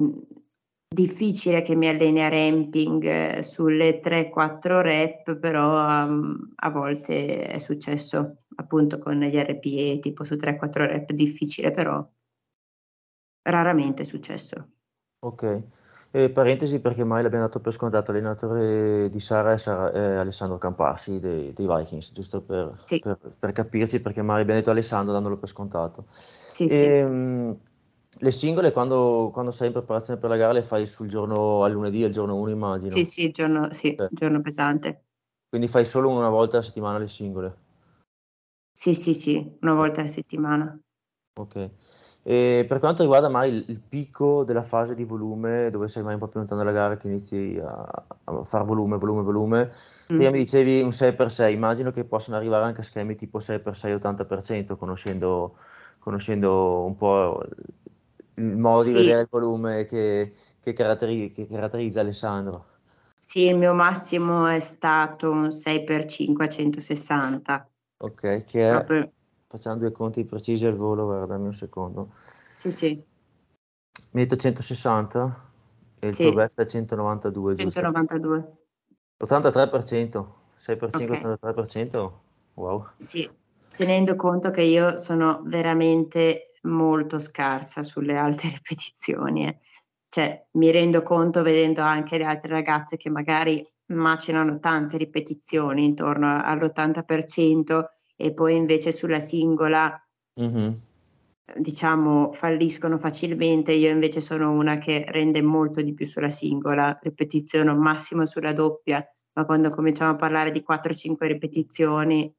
[0.91, 7.57] difficile che mi alleni a ramping eh, sulle 3-4 rep, però um, a volte è
[7.57, 12.05] successo appunto con gli RPE, tipo su 3-4 rep, difficile però
[13.43, 14.71] raramente è successo.
[15.19, 15.63] Ok.
[16.11, 20.57] E parentesi perché mai l'abbiamo dato per scontato, allenatore di Sara è, Sara, è Alessandro
[20.57, 22.99] Campassi dei, dei Vikings, giusto per, sì.
[22.99, 26.05] per, per, capirci perché mai abbiamo detto Alessandro dandolo per scontato.
[26.09, 26.83] Sì, e, sì.
[26.83, 27.57] Ehm,
[28.21, 31.71] le singole quando, quando, sei in preparazione per la gara le fai sul giorno, al
[31.71, 32.89] lunedì, al giorno 1 immagino?
[32.89, 34.07] Sì, sì, giorno, sì, eh.
[34.09, 35.03] giorno pesante.
[35.47, 37.57] Quindi fai solo una volta a settimana le singole?
[38.73, 40.79] Sì, sì, sì, una volta a settimana.
[41.39, 41.69] Ok.
[42.21, 46.13] E per quanto riguarda mai il, il, picco della fase di volume, dove sei mai
[46.13, 49.71] un po' più lontano dalla gara, che inizi a, a fare volume, volume, volume,
[50.11, 50.17] mm.
[50.17, 54.75] prima mi dicevi un 6x6, immagino che possano arrivare anche a schemi tipo 6x6 80%,
[54.75, 55.55] conoscendo,
[55.99, 57.41] conoscendo un po'
[58.35, 58.91] il modo sì.
[58.91, 62.65] di vedere il volume che, che, caratteri, che caratterizza Alessandro.
[63.17, 67.69] Sì, il mio massimo è stato un 6x5 a 160.
[67.97, 68.71] Ok, che è...
[68.71, 69.11] Proprio
[69.51, 72.11] Facciamo due conti precisi al volo, guarda, dammi un secondo.
[72.15, 73.03] Sì, sì.
[74.11, 75.49] Mi hai detto 160
[75.97, 76.21] e il sì.
[76.21, 78.57] tuo best è 192, 192.
[79.17, 79.35] Giusto?
[79.35, 81.53] 83%, 6 per 5, okay.
[81.53, 82.11] 83%,
[82.53, 82.85] wow.
[82.97, 83.27] Sì,
[83.75, 89.47] tenendo conto che io sono veramente molto scarsa sulle alte ripetizioni.
[89.47, 89.57] Eh.
[90.09, 96.39] Cioè, mi rendo conto vedendo anche le altre ragazze che magari macinano tante ripetizioni, intorno
[96.43, 97.85] all'80%,
[98.21, 99.97] e poi invece sulla singola
[100.41, 100.71] mm-hmm.
[101.55, 107.73] diciamo falliscono facilmente io invece sono una che rende molto di più sulla singola ripetizione
[107.73, 109.01] massimo sulla doppia
[109.37, 112.33] ma quando cominciamo a parlare di 4-5 ripetizioni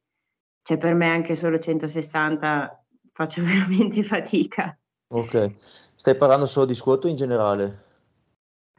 [0.60, 5.54] cioè per me anche solo 160 faccio veramente fatica ok
[5.94, 7.84] stai parlando solo di squat o in generale?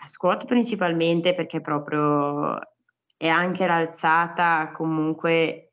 [0.06, 2.60] squat principalmente perché proprio
[3.18, 5.71] è anche l'alzata comunque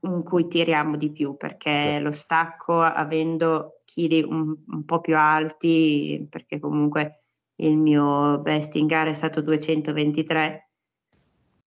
[0.00, 6.26] in cui tiriamo di più perché lo stacco avendo chili un, un po' più alti
[6.28, 7.24] perché comunque
[7.62, 10.68] il mio best in gara è stato 223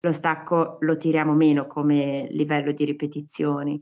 [0.05, 3.81] lo stacco lo tiriamo meno come livello di ripetizioni.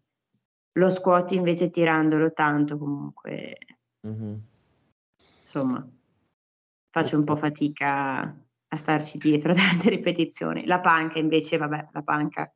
[0.80, 3.58] Lo squat invece tirandolo tanto comunque
[4.08, 4.36] mm-hmm.
[5.42, 5.86] insomma
[6.90, 10.66] faccio un po' fatica a starci dietro tante ripetizioni.
[10.66, 12.52] La panca invece vabbè la panca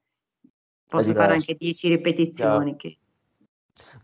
[0.87, 2.97] Posso fare anche 10 ripetizioni che,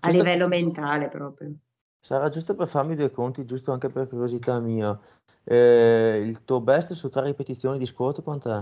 [0.02, 0.60] a livello per...
[0.60, 1.54] mentale proprio.
[2.00, 5.00] Sarà giusto per farmi due conti, giusto anche per curiosità mia.
[5.46, 8.62] Eh, il tuo best su tre ripetizioni di squat quant'è?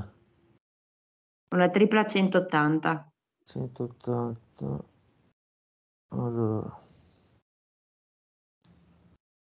[1.55, 3.11] Una tripla 180.
[3.45, 4.83] 180.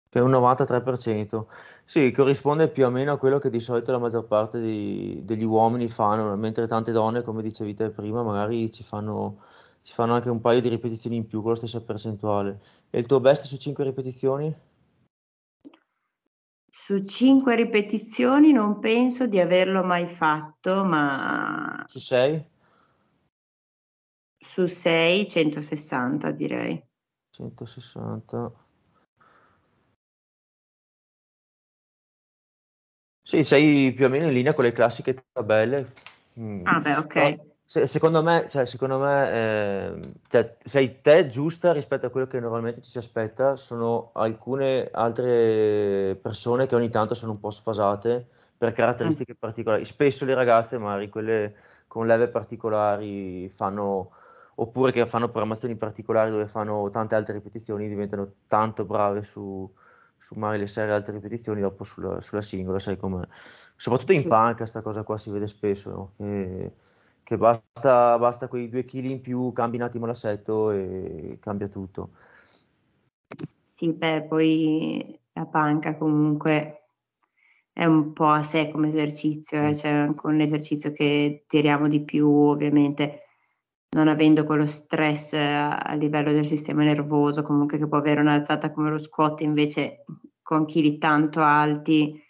[0.08, 1.46] Che è un 93%.
[1.84, 5.44] Sì, corrisponde più o meno a quello che di solito la maggior parte di, degli
[5.44, 9.42] uomini fanno, mentre tante donne, come dicevi te prima, magari ci fanno,
[9.82, 12.60] ci fanno anche un paio di ripetizioni in più con la stessa percentuale.
[12.90, 14.54] E il tuo best su 5 ripetizioni?
[16.68, 21.82] Su 5 ripetizioni non penso di averlo mai fatto, ma...
[21.86, 22.50] Su 6?
[24.38, 26.84] Su 6, 160 direi.
[27.30, 28.65] 160.
[33.26, 35.84] Sì, sei più o meno in linea con le classiche tabelle.
[36.38, 36.64] Mm.
[36.64, 37.38] Ah, beh, ok.
[37.64, 42.38] Se, secondo me, cioè, secondo me eh, cioè, sei te giusta rispetto a quello che
[42.38, 43.56] normalmente ci si aspetta.
[43.56, 49.40] Sono alcune altre persone che ogni tanto sono un po' sfasate per caratteristiche mm.
[49.40, 49.84] particolari.
[49.84, 51.56] Spesso le ragazze, magari quelle
[51.88, 54.12] con leve particolari, fanno
[54.54, 59.68] oppure che fanno programmazioni particolari dove fanno tante altre ripetizioni, diventano tanto brave su,
[60.18, 63.28] su magari le serie altre ripetizioni, dopo sulla, sulla singola, sai come.
[63.76, 64.28] Soprattutto in sì.
[64.28, 66.12] panca, questa cosa qua si vede spesso, no?
[66.16, 66.72] che
[67.26, 72.10] che basta, basta quei due chili in più, cambi un attimo l'assetto e cambia tutto.
[73.60, 76.90] Sì, beh, poi la panca comunque
[77.72, 79.74] è un po' a sé come esercizio, eh?
[79.74, 83.25] cioè anche un esercizio che tiriamo di più, ovviamente
[83.96, 88.70] non avendo quello stress a, a livello del sistema nervoso, comunque che può avere un'alzata
[88.70, 90.04] come lo squat, invece
[90.42, 92.22] con chili tanto alti,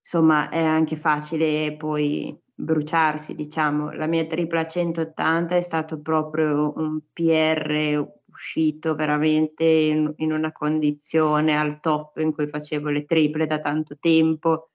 [0.00, 3.90] insomma, è anche facile poi bruciarsi, diciamo.
[3.92, 11.56] La mia tripla 180 è stato proprio un PR uscito veramente in, in, una condizione
[11.56, 14.70] al top in cui facevo le triple da tanto tempo,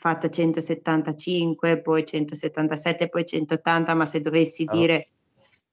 [0.00, 4.74] fatta 175, poi 177, poi 180, ma se dovessi oh.
[4.74, 5.08] dire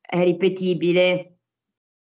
[0.01, 1.37] è ripetibile,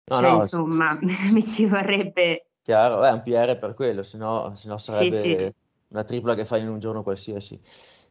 [0.05, 0.97] no, cioè, no, insomma,
[1.33, 2.45] mi ci vorrebbe...
[2.61, 5.53] Chiaro, è un PR per quello, se no, sarebbe sì, sì.
[5.89, 7.59] una tripla che fai in un giorno qualsiasi.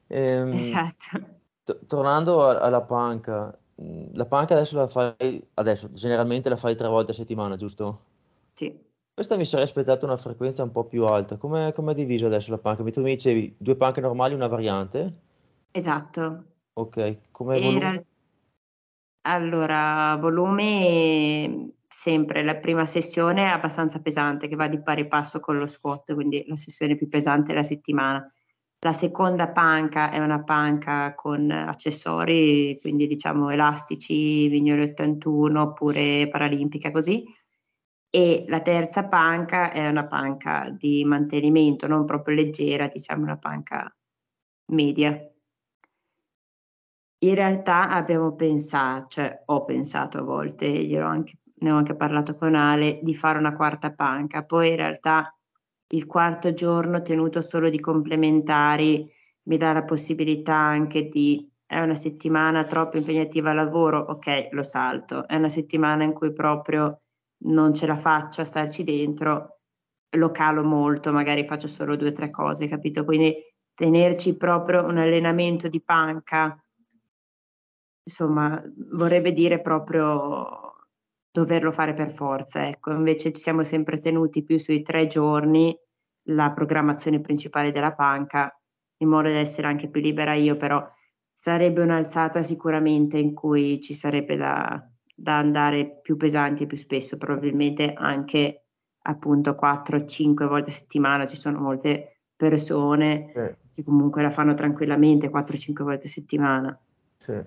[0.09, 1.19] Ehm, esatto.
[1.65, 6.89] T- tornando alla panca, mm, la panca adesso la fai, adesso generalmente la fai tre
[6.89, 8.03] volte a settimana, giusto?
[8.53, 8.79] Sì.
[9.15, 11.37] Questa mi sarei aspettato una frequenza un po' più alta.
[11.37, 12.83] Come è diviso adesso la panca?
[12.83, 15.21] Tu mi dicevi due panche normali, una variante?
[15.71, 16.45] Esatto.
[16.73, 18.07] Ok, come volume?
[19.25, 25.59] Allora, volume sempre la prima sessione è abbastanza pesante, che va di pari passo con
[25.59, 28.33] lo squat, quindi la sessione più pesante è la settimana.
[28.81, 36.91] La seconda panca è una panca con accessori, quindi diciamo elastici, Vignoli 81 oppure paralimpica
[36.91, 37.23] così.
[38.15, 43.91] E la terza panca è una panca di mantenimento, non proprio leggera, diciamo una panca
[44.73, 45.19] media.
[47.25, 52.55] In realtà abbiamo pensato, cioè ho pensato a volte, anche, ne ho anche parlato con
[52.55, 55.35] Ale, di fare una quarta panca, poi in realtà
[55.95, 59.11] il quarto giorno tenuto solo di complementari
[59.45, 64.63] mi dà la possibilità anche di è una settimana troppo impegnativa al lavoro, ok, lo
[64.63, 65.27] salto.
[65.27, 67.01] È una settimana in cui proprio
[67.45, 69.61] non ce la faccio a starci dentro,
[70.17, 73.05] lo calo molto, magari faccio solo due o tre cose, capito?
[73.05, 73.35] Quindi
[73.75, 76.57] tenerci proprio un allenamento di panca,
[78.05, 80.71] insomma, vorrebbe dire proprio
[81.31, 82.93] doverlo fare per forza, ecco.
[82.93, 85.77] Invece ci siamo sempre tenuti più sui tre giorni
[86.27, 88.55] la programmazione principale della panca,
[88.99, 90.87] in modo da essere anche più libera io, però
[91.33, 94.92] sarebbe un'alzata sicuramente in cui ci sarebbe da,
[95.23, 98.65] da andare più pesanti e più spesso, probabilmente anche
[99.03, 103.73] appunto 4-5 volte a settimana, ci sono molte persone sì.
[103.73, 106.81] che comunque la fanno tranquillamente 4-5 volte a settimana.
[107.19, 107.41] Sì.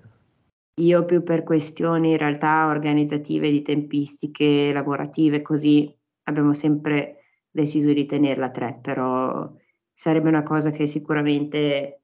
[0.79, 8.05] Io più per questioni in realtà organizzative, di tempistiche lavorative, così abbiamo sempre deciso di
[8.05, 9.53] tenerla a tre, però
[9.93, 12.03] sarebbe una cosa che sicuramente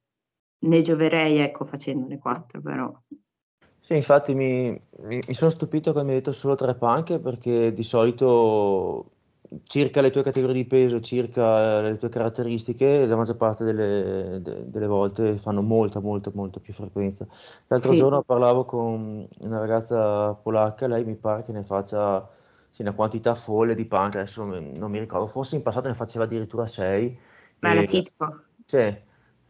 [0.59, 2.93] ne gioverei ecco, facendone quattro, però.
[3.91, 7.73] Sì, infatti mi, mi, mi sono stupito che mi hai detto solo tre panche perché
[7.73, 9.11] di solito
[9.63, 14.69] circa le tue categorie di peso, circa le tue caratteristiche, la maggior parte delle, de,
[14.69, 17.27] delle volte fanno molta, molta, molta più frequenza.
[17.67, 17.97] L'altro sì.
[17.97, 22.29] giorno parlavo con una ragazza polacca, lei mi pare che ne faccia
[22.69, 26.23] sì, una quantità folle di panca, adesso non mi ricordo, forse in passato ne faceva
[26.23, 27.19] addirittura 6.
[27.59, 28.45] Ma la Sitco?
[28.65, 28.77] Sì,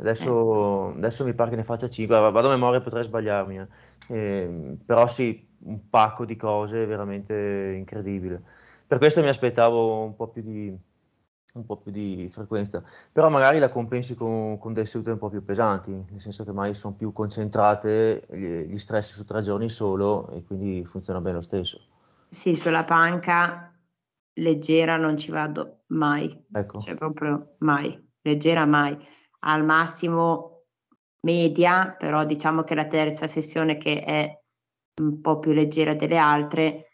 [0.02, 0.98] adesso, eh.
[0.98, 3.68] adesso, mi pare che ne faccia 5, vado a memoria, potrei sbagliarmi, eh.
[4.10, 8.44] Eh, però sì, un pacco di cose veramente incredibile.
[8.86, 10.78] Per questo mi aspettavo un po' più di,
[11.54, 15.30] un po' più di frequenza, però magari la compensi con, con delle sedute un po'
[15.30, 19.70] più pesanti, nel senso che magari sono più concentrate gli, gli stress su tre giorni
[19.70, 21.80] solo e quindi funziona bene lo stesso.
[22.30, 23.78] Sì, sulla panca
[24.34, 26.80] leggera non ci vado mai, Ecco.
[26.80, 28.98] cioè proprio mai, leggera mai.
[29.44, 30.66] Al massimo
[31.22, 34.40] media, però diciamo che la terza sessione che è
[35.02, 36.88] un po' più leggera delle altre,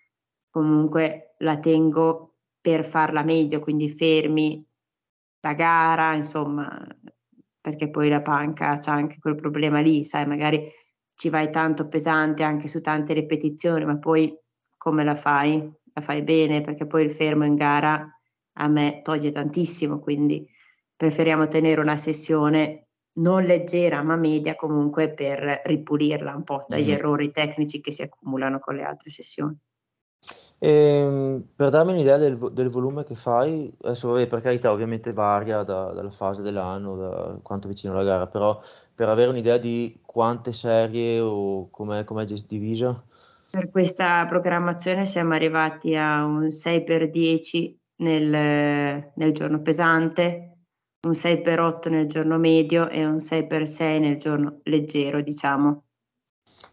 [0.50, 4.66] comunque la tengo per farla meglio, quindi fermi
[5.42, 6.86] la gara, insomma,
[7.60, 10.70] perché poi la panca c'ha anche quel problema lì, sai, magari
[11.16, 14.38] ci vai tanto pesante anche su tante ripetizioni, ma poi
[14.78, 15.70] come la fai?
[15.98, 18.08] la fai bene, perché poi il fermo in gara
[18.60, 20.48] a me toglie tantissimo, quindi
[20.98, 26.96] preferiamo tenere una sessione non leggera ma media comunque per ripulirla un po' dagli mm-hmm.
[26.96, 29.58] errori tecnici che si accumulano con le altre sessioni.
[30.60, 35.14] E, ehm, per darmi un'idea del, del, volume che fai, adesso vabbè, per carità ovviamente
[35.14, 38.60] varia da, dalla fase dell'anno, da quanto vicino alla gara, però
[38.94, 43.04] per avere un'idea di quante serie o com'è, com'è divisa?
[43.50, 50.57] Per questa programmazione siamo arrivati a un 6x10 nel, nel giorno pesante,
[51.02, 55.84] un 6x8 nel giorno medio e un 6x6 nel giorno leggero, diciamo.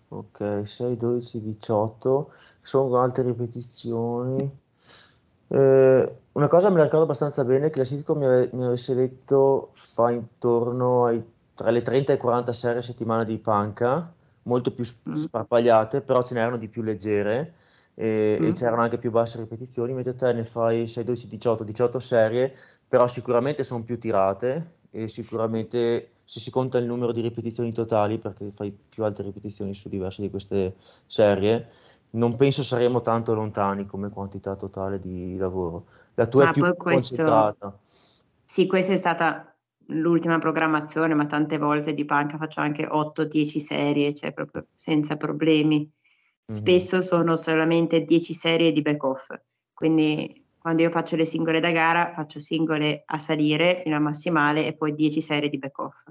[0.09, 4.63] Ok, 6, 12, 18 sono altre ripetizioni.
[5.49, 8.95] Eh, una cosa me la ricordo abbastanza bene che la Sitcom mi, ave- mi avesse
[8.95, 11.23] detto fa intorno ai,
[11.55, 15.13] tra le 30 e 40 serie a settimana di panca, molto più mm.
[15.13, 17.55] sparpagliate, però ce n'erano di più leggere
[17.95, 18.45] e, mm.
[18.45, 22.55] e c'erano anche più basse ripetizioni, mentre te ne fai 6, 12, 18, 18 serie,
[22.95, 28.19] però sicuramente sono più tirate e sicuramente se si conta il numero di ripetizioni totali,
[28.19, 31.71] perché fai più alte ripetizioni su diverse di queste serie,
[32.11, 35.87] non penso saremo tanto lontani come quantità totale di lavoro.
[36.15, 37.77] La tua ma è più questo, concentrata.
[38.45, 44.15] Sì, questa è stata l'ultima programmazione, ma tante volte di panca faccio anche 8-10 serie,
[44.15, 45.79] cioè proprio senza problemi.
[45.79, 45.91] Mm-hmm.
[46.47, 49.35] Spesso sono solamente 10 serie di back-off,
[49.73, 54.65] quindi quando io faccio le singole da gara faccio singole a salire fino a massimale
[54.65, 56.05] e poi 10 serie di back-off.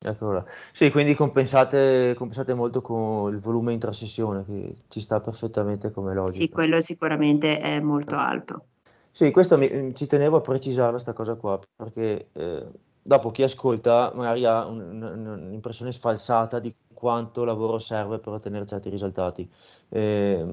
[0.00, 5.92] Ecco Sì, quindi compensate, compensate molto con il volume in trasmissione, che ci sta perfettamente
[5.92, 6.32] come logica.
[6.32, 8.64] Sì, quello sicuramente è molto alto.
[9.12, 12.66] Sì, questo mi, ci tenevo a precisare questa cosa qua, perché eh,
[13.00, 18.90] dopo chi ascolta magari ha un, un'impressione sfalsata di quanto lavoro serve per ottenere certi
[18.90, 19.48] risultati.
[19.88, 20.44] Eh,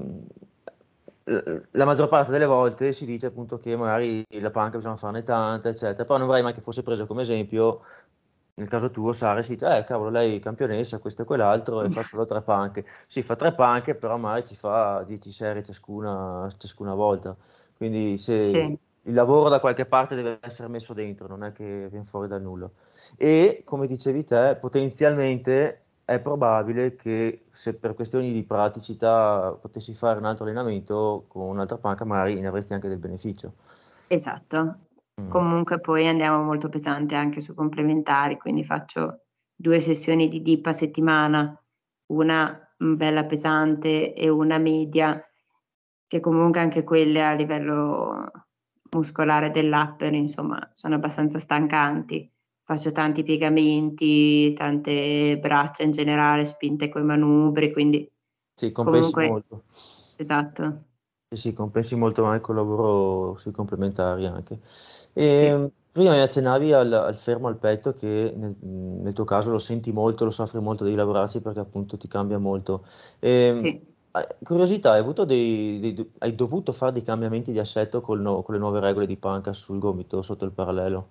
[1.24, 5.68] la maggior parte delle volte si dice appunto che magari la panca bisogna farne tanta,
[5.68, 7.82] eccetera, però non vorrei mai che fosse preso come esempio
[8.54, 11.90] nel caso tuo Sara si dice, eh cavolo, lei è campionessa, questo e quell'altro e
[11.90, 12.84] fa solo tre panche.
[13.06, 17.34] Sì, fa tre panche, però magari ci fa 10 serie ciascuna, ciascuna volta.
[17.76, 18.78] Quindi se sì.
[19.02, 22.42] il lavoro da qualche parte deve essere messo dentro, non è che viene fuori dal
[22.42, 22.70] nulla.
[23.16, 30.18] E come dicevi te, potenzialmente è probabile che se per questioni di praticità potessi fare
[30.18, 33.54] un altro allenamento con un'altra panca, magari ne avresti anche del beneficio.
[34.06, 34.86] Esatto,
[35.20, 35.28] Mm.
[35.28, 40.72] Comunque poi andiamo molto pesante anche su complementari, quindi faccio due sessioni di dip a
[40.72, 41.54] settimana,
[42.06, 45.22] una bella pesante e una media,
[46.06, 48.30] che comunque anche quelle a livello
[48.92, 52.31] muscolare dell'upper, insomma, sono abbastanza stancanti.
[52.64, 58.08] Faccio tanti piegamenti, tante braccia in generale, spinte coi manubri, quindi
[58.54, 59.62] sì, compensi comunque, molto.
[60.16, 60.84] Esatto.
[61.28, 64.60] Sì, sì, compensi molto anche il lavoro sui complementari anche.
[65.12, 65.72] E, ehm, sì.
[65.92, 69.92] Prima mi accennavi al, al, fermo al petto che nel, nel, tuo caso lo senti
[69.92, 72.86] molto, lo soffri molto di lavorarci perché appunto ti cambia molto.
[73.18, 73.90] E, ehm, sì.
[74.42, 78.54] Curiosità, hai, avuto dei, dei, hai dovuto fare dei cambiamenti di assetto con, no, con
[78.54, 81.08] le nuove regole di panca sul gomito sotto il parallelo?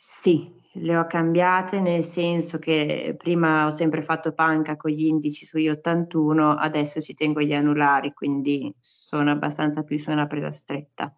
[0.00, 5.44] Sì, le ho cambiate nel senso che prima ho sempre fatto panca con gli indici
[5.44, 11.12] sugli 81, adesso ci tengo gli anulari, quindi sono abbastanza più su una presa stretta.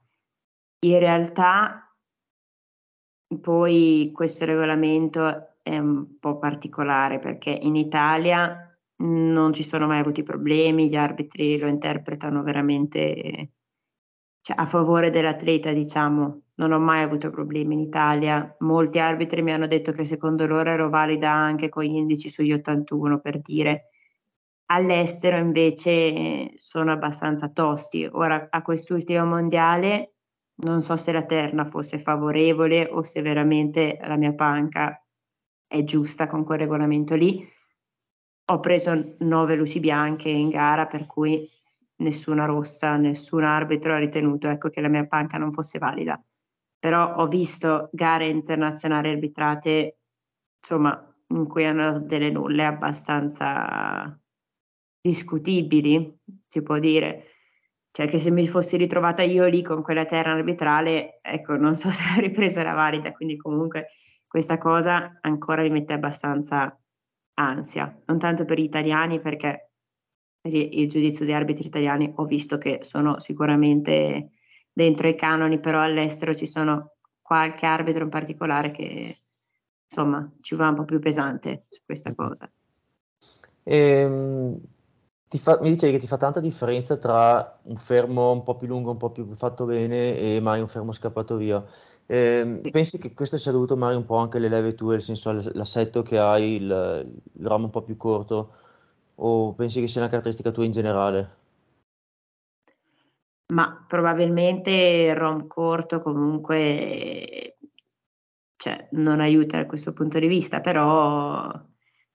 [0.86, 1.94] In realtà
[3.40, 8.66] poi questo regolamento è un po' particolare perché in Italia
[9.02, 13.50] non ci sono mai avuti problemi, gli arbitri lo interpretano veramente
[14.42, 18.55] cioè, a favore dell'atleta, diciamo, non ho mai avuto problemi in Italia.
[18.61, 22.53] Molti arbitri mi hanno detto che secondo loro ero valida anche con gli indici sugli
[22.53, 23.90] 81 per dire.
[24.66, 28.09] All'estero invece sono abbastanza tosti.
[28.11, 30.14] Ora a quest'ultimo mondiale
[30.62, 35.03] non so se la terna fosse favorevole o se veramente la mia panca
[35.66, 37.46] è giusta con quel regolamento lì.
[38.46, 41.48] Ho preso nove luci bianche in gara per cui
[42.00, 46.22] nessuna rossa, nessun arbitro ha ritenuto ecco, che la mia panca non fosse valida.
[46.78, 49.98] Però ho visto gare internazionali arbitrate,
[50.58, 54.18] insomma, in cui hanno delle nulle abbastanza
[55.00, 57.25] discutibili, si può dire.
[57.92, 61.90] Cioè che se mi fossi ritrovata io lì con quella terra arbitrale, ecco, non so
[61.92, 63.88] se la ripresa era valida, quindi comunque
[64.27, 66.79] questa cosa ancora mi mette abbastanza
[67.35, 69.69] ansia, non tanto per gli italiani perché
[70.42, 74.30] il giudizio di arbitri italiani ho visto che sono sicuramente
[74.72, 79.20] dentro i canoni, però all'estero ci sono qualche arbitro in particolare che
[79.86, 82.50] insomma ci va un po' più pesante su questa cosa.
[83.64, 84.58] Ehm,
[85.28, 88.90] fa, mi dicevi che ti fa tanta differenza tra un fermo un po' più lungo,
[88.90, 91.64] un po' più fatto bene e mai un fermo scappato via.
[92.06, 95.32] Eh, pensi che questo sia dovuto magari un po' anche alle leve tue, nel senso
[95.52, 98.54] l'assetto che hai, il, il ramo un po' più corto,
[99.23, 101.38] o pensi che sia una caratteristica tua in generale?
[103.52, 107.56] Ma probabilmente il rom corto comunque
[108.60, 111.50] cioè, non aiuta da questo punto di vista, però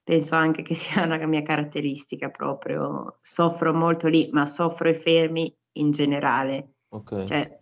[0.04, 3.18] penso anche che sia una mia caratteristica proprio.
[3.20, 6.74] Soffro molto lì, ma soffro i fermi in generale.
[6.90, 7.24] Ok.
[7.24, 7.60] Cioè,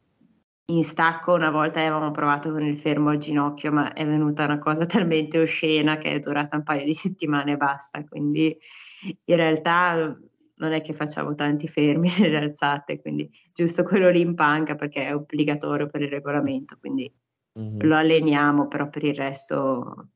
[0.67, 4.59] in stacco una volta avevamo provato con il fermo al ginocchio, ma è venuta una
[4.59, 8.05] cosa talmente oscena che è durata un paio di settimane e basta.
[8.05, 8.57] Quindi
[9.25, 10.17] in realtà
[10.57, 15.07] non è che facciamo tanti fermi nelle alzate, quindi giusto quello lì in panca perché
[15.07, 17.13] è obbligatorio per il regolamento, quindi
[17.59, 17.81] mm-hmm.
[17.81, 20.09] lo alleniamo, però per il resto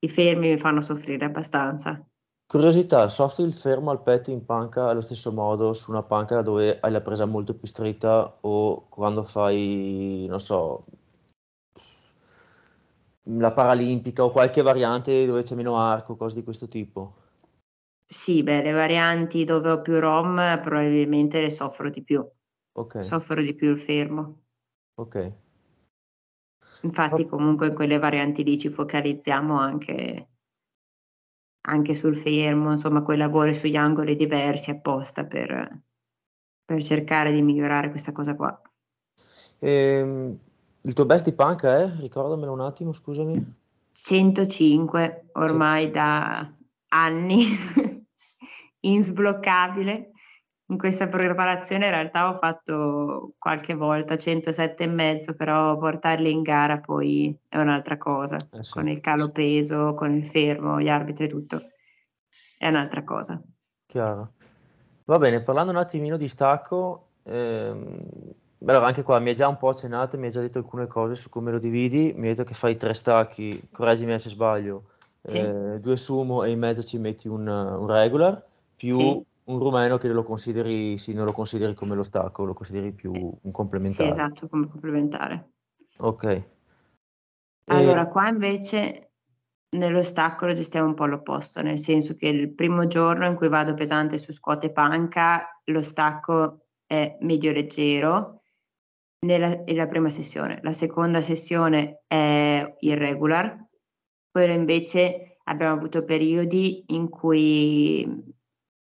[0.00, 2.04] i fermi mi fanno soffrire abbastanza.
[2.48, 6.78] Curiosità, soffri il fermo al petto in panca allo stesso modo su una panca dove
[6.80, 10.84] hai la presa molto più stretta o quando fai, non so,
[13.24, 17.14] la paralimpica o qualche variante dove c'è meno arco, cose di questo tipo?
[18.04, 22.28] Sì, beh, le varianti dove ho più ROM probabilmente le soffro di più.
[22.74, 24.42] Ok, Soffro di più il fermo.
[24.96, 25.16] ok.
[26.84, 30.28] Infatti comunque in quelle varianti lì ci focalizziamo anche,
[31.66, 35.82] anche sul fermo, insomma quei lavori sugli angoli diversi apposta per,
[36.64, 38.60] per cercare di migliorare questa cosa qua.
[39.58, 40.38] Ehm,
[40.82, 41.92] il tuo best di panca è?
[41.98, 43.54] Ricordamelo un attimo, scusami.
[43.92, 46.52] 105 ormai da
[46.88, 47.46] anni.
[48.86, 50.12] insbloccabile.
[50.68, 56.42] In questa preparazione in realtà ho fatto qualche volta 107 e mezzo, però portarli in
[56.42, 60.88] gara poi è un'altra cosa, Eh sì, con il calo peso, con il fermo, gli
[60.88, 61.62] arbitri e tutto,
[62.58, 63.42] è un'altra cosa.
[63.86, 64.32] chiaro.
[65.04, 68.00] Va bene, parlando un attimino di stacco, ehm,
[68.66, 71.14] allora anche qua mi hai già un po' accennato, mi hai già detto alcune cose
[71.14, 74.90] su come lo dividi, mi hai detto che fai tre stacchi, correggimi se sbaglio,
[75.26, 78.44] Sì, eh, due sumo e in mezzo ci metti un, un regular,
[78.76, 82.54] più sì, un rumeno che lo consideri, sì, non lo consideri come lo stacco, lo
[82.54, 84.08] consideri più un sì, complementare.
[84.08, 85.52] esatto, come complementare.
[85.98, 86.24] Ok.
[86.24, 86.46] E,
[87.68, 89.12] Allora, qua invece
[89.70, 93.48] nello stacco lo gestiamo un po' all'opposto, nel senso che il primo giorno in cui
[93.48, 98.42] vado pesante su squat e panca, lo stacco è medio leggero,
[99.26, 100.60] nella, è la prima sessione.
[100.62, 103.64] La seconda sessione è irregular,
[104.30, 108.34] quello invece abbiamo avuto periodi in cui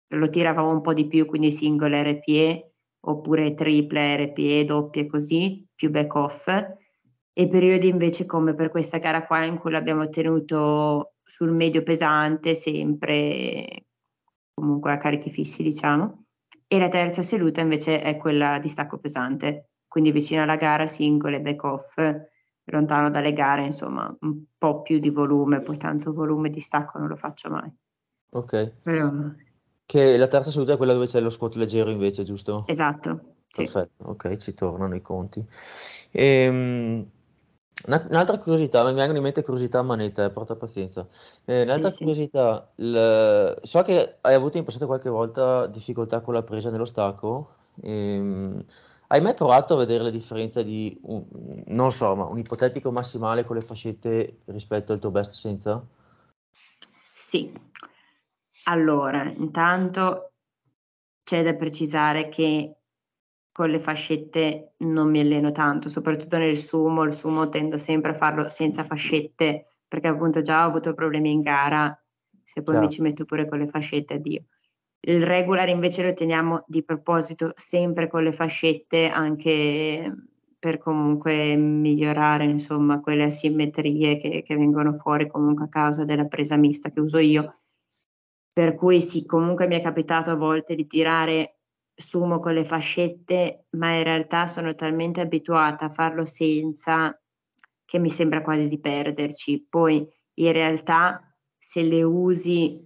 [0.08, 2.72] lo tiravamo un po' di più, quindi single RPE
[3.08, 6.48] oppure triple RPE, doppie così, più back off.
[7.38, 12.56] E periodi invece come per questa gara qua in cui l'abbiamo tenuto sul medio pesante
[12.56, 13.88] sempre
[14.54, 16.26] comunque a carichi fissi diciamo.
[16.68, 21.40] E la terza seduta invece è quella di stacco pesante quindi vicino alla gara singole
[21.42, 21.96] back off
[22.66, 27.08] lontano dalle gare insomma un po' più di volume poi tanto volume di stacco non
[27.08, 27.74] lo faccio mai.
[28.32, 28.82] Ok.
[28.82, 29.10] però
[29.86, 32.64] Che la terza seduta è quella dove c'è lo squat leggero invece, giusto?
[32.66, 35.46] esatto sì Perfetto, ok, ci tornano i conti.
[36.12, 37.10] Ehm,
[37.88, 41.08] una- un'altra curiosità, mi vengono in mente curiosità a manetta, eh, porta pazienza.
[41.46, 46.22] Eh, sì un'altra sì curiosità, il- so che hai avuto in passato qualche volta difficoltà
[46.22, 47.50] con la presa nello stacco.
[47.82, 48.64] Ehm,
[49.08, 51.24] hai mai provato a vedere la differenza di, un,
[51.68, 55.86] non so, ma un ipotetico massimale con le fascette rispetto al tuo best senza?
[57.14, 57.52] sì
[58.66, 60.34] allora intanto
[61.24, 62.76] c'è da precisare che
[63.52, 68.16] con le fascette non mi alleno tanto, soprattutto nel sumo, il sumo tendo sempre a
[68.16, 71.98] farlo senza fascette perché appunto già ho avuto problemi in gara,
[72.44, 74.44] se poi mi Chiaro, ci metto pure con le fascette, addio.
[75.08, 80.14] Il regular invece lo teniamo di proposito sempre con le fascette anche
[80.60, 86.58] per comunque migliorare insomma quelle asimmetrie che, che vengono fuori comunque a causa della presa
[86.58, 87.60] mista che uso io.
[88.58, 91.58] Per cui sì, comunque mi è capitato a volte di tirare
[91.94, 97.22] sumo con le fascette, ma in realtà sono talmente abituata a farlo senza
[97.84, 99.68] che mi sembra quasi di perderci.
[99.70, 101.22] Poi in realtà
[101.58, 102.82] se le usi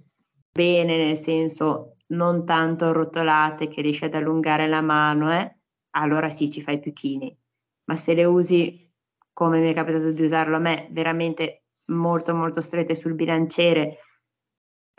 [0.51, 5.55] bene, nel senso non tanto arrotolate che riesci ad allungare la mano, eh,
[5.91, 7.37] allora sì, ci fai più chini.
[7.83, 8.91] Ma se le usi
[9.33, 13.99] come mi è capitato di usarlo a me, veramente molto molto strette sul bilanciere,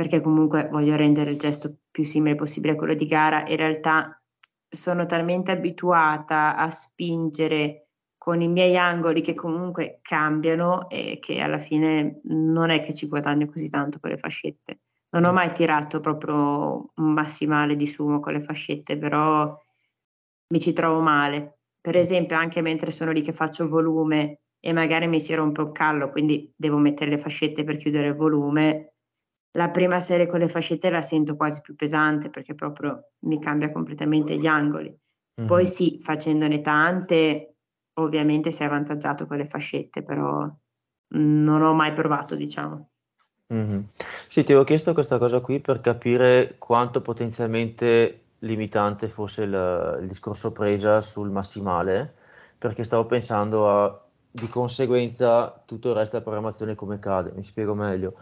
[0.00, 4.18] perché comunque voglio rendere il gesto più simile possibile a quello di gara, in realtà
[4.66, 11.58] sono talmente abituata a spingere con i miei angoli che comunque cambiano e che alla
[11.58, 14.80] fine non è che ci guadagno così tanto con le fascette.
[15.10, 19.54] Non ho mai tirato proprio un massimale di sumo con le fascette, però
[20.46, 21.58] mi ci trovo male.
[21.78, 25.72] Per esempio, anche mentre sono lì che faccio volume e magari mi si rompe un
[25.72, 28.94] callo, quindi devo mettere le fascette per chiudere il volume,
[29.52, 33.72] la prima serie con le fascette la sento quasi più pesante perché proprio mi cambia
[33.72, 34.88] completamente gli angoli.
[34.88, 35.48] Mm-hmm.
[35.48, 37.56] Poi sì, facendone tante,
[37.94, 40.48] ovviamente sei avvantaggiato con le fascette, però
[41.12, 42.90] non ho mai provato, diciamo.
[43.52, 43.80] Mm-hmm.
[44.28, 50.06] Sì, ti avevo chiesto questa cosa qui per capire quanto potenzialmente limitante fosse il, il
[50.06, 52.14] discorso presa sul massimale,
[52.56, 57.32] perché stavo pensando a di conseguenza tutto il resto della programmazione come cade.
[57.32, 58.14] Mi spiego meglio.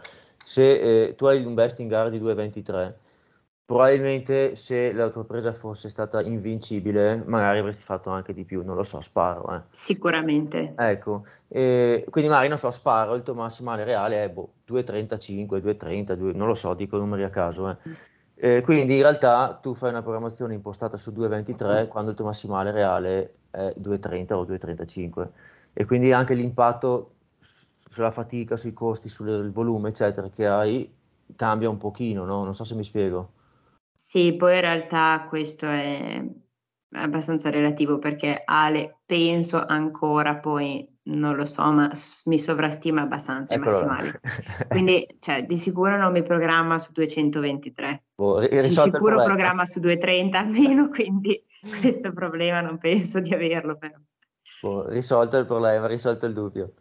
[0.49, 2.93] Se eh, tu hai un best in gara di 2,23,
[3.65, 8.75] probabilmente se la tua presa fosse stata invincibile, magari avresti fatto anche di più, non
[8.75, 9.55] lo so, sparo.
[9.55, 9.61] Eh.
[9.69, 10.73] Sicuramente.
[10.75, 16.13] Ecco, eh, quindi magari non so, sparo, il tuo massimale reale è boh, 2,35, 2,30,
[16.13, 17.69] 2, non lo so, dico numeri a caso.
[17.69, 17.77] Eh.
[18.33, 22.71] Eh, quindi in realtà tu fai una programmazione impostata su 2,23 quando il tuo massimale
[22.71, 25.27] reale è 2,30 o 2,35
[25.73, 27.17] e quindi anche l'impatto
[27.89, 30.89] sulla fatica, sui costi, sul volume, eccetera, che hai
[31.35, 32.43] cambia un pochino, no?
[32.43, 33.33] Non so se mi spiego.
[33.93, 36.23] Sì, poi in realtà questo è
[36.91, 41.91] abbastanza relativo perché Ale penso ancora poi non lo so, ma
[42.25, 44.11] mi sovrastima abbastanza i massimali.
[44.67, 48.03] Quindi, cioè, di sicuro non mi programma su 223.
[48.15, 51.43] Boh, di sicuro programma su 230 almeno, quindi
[51.81, 53.97] questo problema non penso di averlo però.
[54.61, 56.73] Boh, risolto il problema, risolto il dubbio.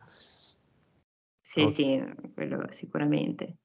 [1.49, 1.73] Sì, okay.
[1.73, 3.57] sì, quello sicuramente.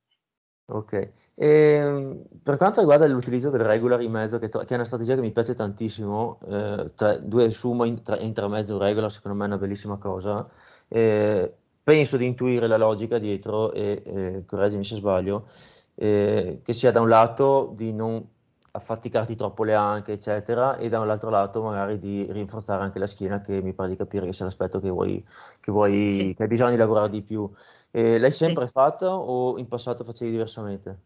[0.67, 4.85] Ok, e, ehm, per quanto riguarda l'utilizzo del regular in mezzo, che, che, è una
[4.85, 9.37] strategia che mi piace tantissimo, eh, tra due sumo in, tra, intermezzo un regular, secondo
[9.37, 10.49] me è una bellissima cosa.
[10.87, 11.53] Eh,
[11.83, 15.49] penso di intuire la logica dietro, e eh, correggimi se sbaglio,
[15.95, 18.25] eh, che sia da un lato di non
[18.75, 23.61] affaticarti troppo le anche, eccetera, e dall'altro lato magari di rinforzare anche la schiena, che
[23.61, 25.23] mi pare di capire che sia l'aspetto che vuoi,
[25.59, 26.33] che, vuoi, sì.
[26.33, 27.49] che hai bisogno di lavorare di più.
[27.91, 28.71] E l'hai sempre sì.
[28.71, 30.99] fatto o in passato facevi diversamente?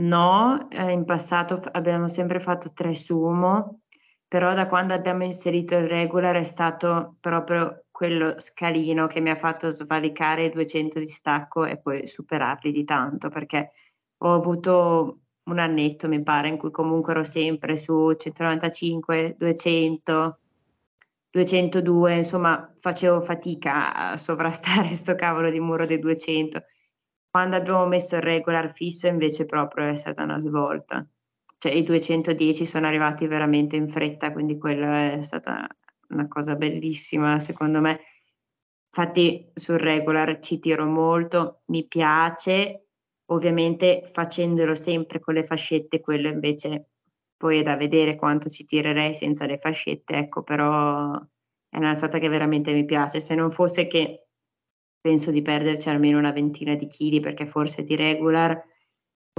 [0.00, 3.80] No, eh, in passato abbiamo sempre fatto tre sumo,
[4.28, 9.34] però da quando abbiamo inserito il regular è stato proprio quello scalino che mi ha
[9.34, 13.72] fatto svalicare i 200 di stacco e poi superarli di tanto, perché
[14.18, 20.38] ho avuto un annetto, mi pare, in cui comunque ero sempre su 195, 200,
[21.30, 26.62] 202, insomma, facevo fatica a sovrastare questo cavolo di muro dei 200.
[27.30, 31.06] Quando abbiamo messo il regular fisso, invece, proprio è stata una svolta.
[31.58, 35.66] Cioè, i 210 sono arrivati veramente in fretta, quindi quella è stata
[36.10, 38.00] una cosa bellissima, secondo me.
[38.90, 42.87] Infatti, sul regular ci tiro molto, mi piace
[43.30, 46.88] Ovviamente facendolo sempre con le fascette, quello invece
[47.36, 51.12] poi è da vedere quanto ci tirerei senza le fascette, ecco, però
[51.68, 53.20] è un'alzata che veramente mi piace.
[53.20, 54.28] Se non fosse che
[55.00, 58.60] penso di perderci almeno una ventina di chili, perché forse di regular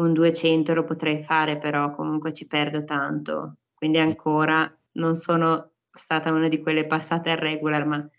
[0.02, 3.58] un 200 lo potrei fare, però comunque ci perdo tanto.
[3.74, 8.10] Quindi ancora non sono stata una di quelle passate al regular, ma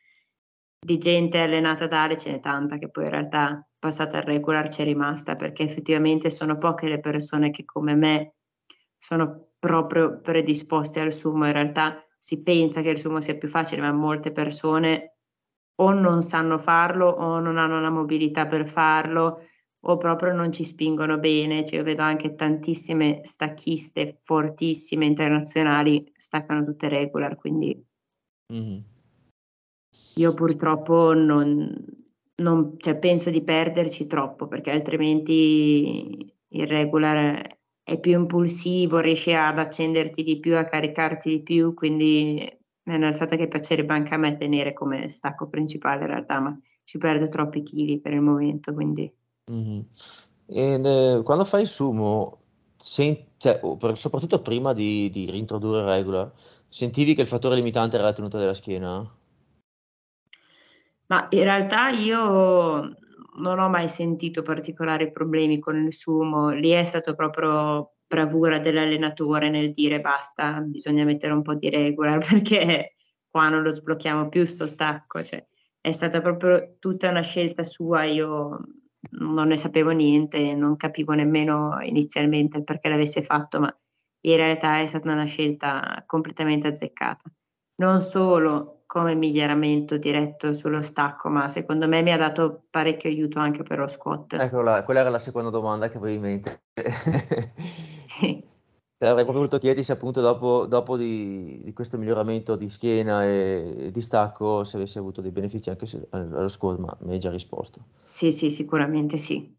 [0.83, 4.69] di gente allenata da Ale ce n'è tanta che poi in realtà passata al regular
[4.69, 8.35] c'è rimasta perché effettivamente sono poche le persone che come me
[8.99, 11.47] sono proprio predisposte al sumo.
[11.47, 15.17] In realtà si pensa che il sumo sia più facile, ma molte persone
[15.77, 19.43] o non sanno farlo o non hanno la mobilità per farlo
[19.83, 21.65] o proprio non ci spingono bene.
[21.65, 27.87] Cioè, io vedo anche tantissime stacchiste fortissime internazionali staccano tutte regular, quindi
[28.53, 28.79] mm-hmm.
[30.15, 31.73] Io purtroppo non,
[32.37, 39.59] non, cioè, penso di perderci troppo perché altrimenti il regular è più impulsivo, riesci ad
[39.59, 42.39] accenderti di più, a caricarti di più, quindi
[42.83, 46.99] è un'alzata che piacerebbe anche a me tenere come stacco principale in realtà, ma ci
[46.99, 49.13] perdo troppi chili per il momento, quindi...
[49.51, 49.81] Mm-hmm.
[50.47, 52.39] E, eh, quando fai il sumo,
[52.77, 53.61] sen- cioè,
[53.95, 56.33] soprattutto prima di, di reintrodurre il regular,
[56.69, 59.19] sentivi che il fattore limitante era la tenuta della schiena?
[61.11, 62.95] Ma in realtà io
[63.41, 69.51] non ho mai sentito particolari problemi con il sumo, lì è stato proprio bravura dell'allenatore
[69.51, 72.95] nel dire basta, bisogna mettere un po' di regular perché
[73.29, 75.45] qua non lo sblocchiamo più sto stacco, cioè
[75.81, 78.61] è stata proprio tutta una scelta sua, io
[79.13, 83.81] non ne sapevo niente, non capivo nemmeno inizialmente il perché l'avesse fatto, ma
[84.23, 87.33] in realtà è stata una scelta completamente azzeccata.
[87.77, 93.39] Non solo come miglioramento diretto sullo stacco, ma secondo me mi ha dato parecchio aiuto
[93.39, 94.33] anche per lo squat.
[94.33, 96.63] Eccola, quella era la seconda domanda che avevo in mente.
[98.03, 98.43] sì.
[98.99, 103.91] Avrei proprio voluto chiederti se appunto dopo, dopo di, di, questo miglioramento di schiena e
[103.93, 107.31] di stacco se avessi avuto dei benefici anche se, allo squat, ma mi hai già
[107.31, 107.85] risposto.
[108.03, 109.57] Sì, sì, sicuramente sì.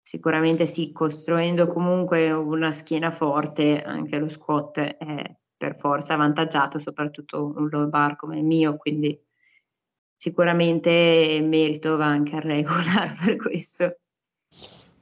[0.00, 7.52] Sicuramente sì, costruendo comunque una schiena forte, anche lo squat è per forza avvantaggiato, soprattutto
[7.54, 9.22] un low bar come il mio, quindi
[10.16, 13.98] sicuramente merito va anche a regola per questo.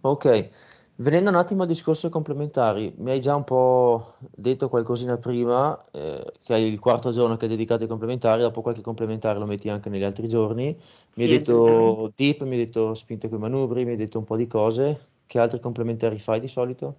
[0.00, 0.48] Ok,
[0.96, 6.32] venendo un attimo al discorso complementari, mi hai già un po' detto qualcosina prima, eh,
[6.42, 9.68] che hai il quarto giorno che è dedicato ai complementari, dopo qualche complementare lo metti
[9.68, 10.76] anche negli altri giorni.
[11.14, 14.18] Mi sì, hai detto dip, mi hai detto spinte con i manubri, mi hai detto
[14.18, 14.98] un po' di cose.
[15.26, 16.96] Che altri complementari fai di solito?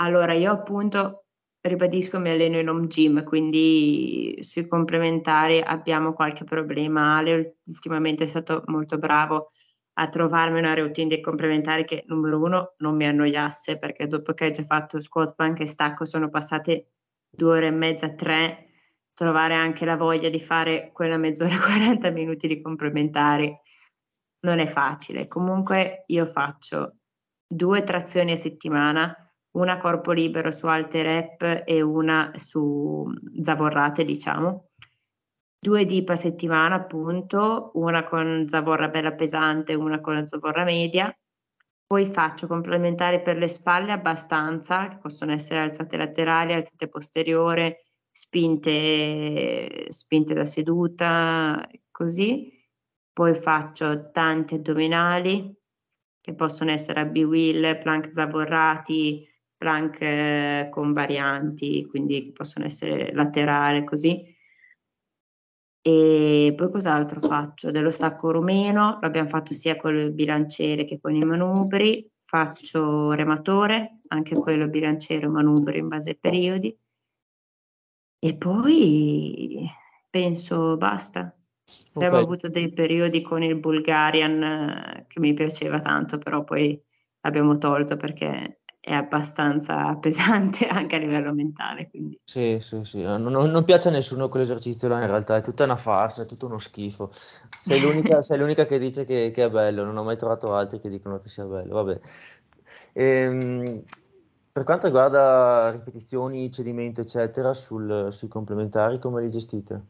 [0.00, 1.26] Allora, io appunto
[1.68, 7.16] ribadisco, mi alleno in home gym, quindi sui complementari abbiamo qualche problema.
[7.16, 9.50] Ale ultimamente è stato molto bravo
[9.94, 14.44] a trovarmi una routine dei complementari che, numero uno, non mi annoiasse, perché dopo che
[14.46, 16.92] hai già fatto squat, plank e stacco sono passate
[17.28, 18.68] due ore e mezza, tre,
[19.14, 23.56] trovare anche la voglia di fare quella mezz'ora, 40 minuti di complementari
[24.40, 25.26] non è facile.
[25.26, 26.98] Comunque io faccio
[27.46, 29.27] due trazioni a settimana,
[29.58, 33.04] una corpo libero su alte rep e una su
[33.42, 34.70] zavorrate, diciamo.
[35.60, 41.12] Due dip a settimana, appunto, una con zavorra bella pesante una con la zavorra media.
[41.86, 49.86] Poi faccio complementari per le spalle abbastanza, che possono essere alzate laterali, alzate posteriore, spinte,
[49.90, 52.52] spinte da seduta, così.
[53.12, 55.52] Poi faccio tanti addominali,
[56.20, 59.26] che possono essere a B-Will, plank zavorrati,
[59.58, 64.34] plank eh, con varianti, quindi possono essere laterale così.
[65.82, 67.70] E poi cos'altro faccio?
[67.70, 72.10] Dello stacco rumeno, l'abbiamo fatto sia con il bilanciere che con i manubri.
[72.24, 76.78] Faccio rematore, anche quello bilanciere o manubri in base ai periodi.
[78.20, 79.66] E poi
[80.10, 81.32] penso basta.
[81.94, 82.24] Abbiamo okay.
[82.24, 86.80] avuto dei periodi con il Bulgarian eh, che mi piaceva tanto, però poi
[87.20, 91.90] l'abbiamo tolto perché è abbastanza pesante anche a livello mentale.
[91.90, 92.18] Quindi.
[92.24, 95.76] Sì, sì, sì, non, non piace a nessuno quell'esercizio là in realtà, è tutta una
[95.76, 97.10] farsa, è tutto uno schifo.
[97.12, 100.80] Sei l'unica, sei l'unica che dice che, che, è bello, non ho mai trovato altri
[100.80, 102.00] che dicono che sia bello, vabbè.
[102.94, 103.82] Ehm,
[104.50, 109.82] per quanto riguarda ripetizioni, cedimento, eccetera, sul, sui complementari, come li gestite?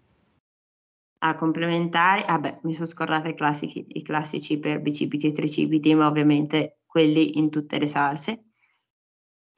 [1.20, 5.94] A complementari, ah beh, mi sono scordata i classici, i classici per bicipiti e tricipiti,
[5.94, 8.47] ma ovviamente quelli in tutte le salse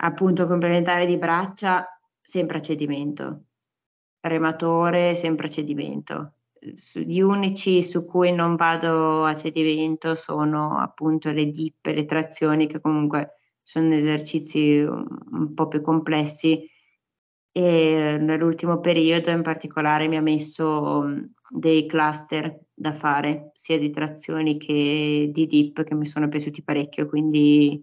[0.02, 1.86] appunto complementare di braccia
[2.20, 3.44] sempre a cedimento,
[4.20, 6.34] rematore sempre a cedimento.
[6.94, 12.80] Gli unici su cui non vado a cedimento sono appunto le dip le trazioni che
[12.80, 16.68] comunque sono esercizi un po' più complessi.
[17.52, 21.04] E nell'ultimo periodo in particolare mi ha messo
[21.48, 27.06] dei cluster da fare sia di trazioni che di dip che mi sono piaciuti parecchio.
[27.08, 27.82] Quindi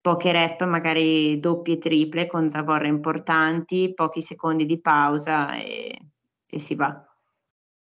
[0.00, 5.98] poche rep, magari doppie, triple con zavorre importanti, pochi secondi di pausa e,
[6.46, 7.04] e si va.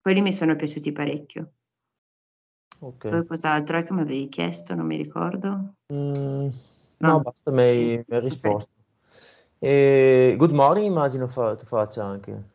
[0.00, 1.52] Quelli mi sono piaciuti parecchio.
[2.80, 3.08] Ok.
[3.08, 4.74] Poi cos'altro è che mi avevi chiesto?
[4.74, 5.74] Non mi ricordo.
[5.92, 6.48] Mm,
[6.98, 8.70] no, no, basta, mi hai, mi hai risposto.
[9.60, 12.50] E good morning immagino fa, tu faccia anche.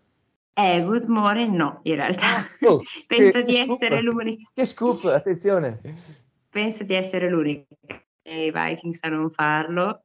[0.54, 2.46] Eh, good morning no, in realtà.
[2.62, 4.50] Oh, Penso che, di che essere l'unica.
[4.54, 5.80] Che scoop, attenzione.
[6.50, 7.66] Penso di essere l'unica
[8.34, 10.04] i Vikings a non farlo.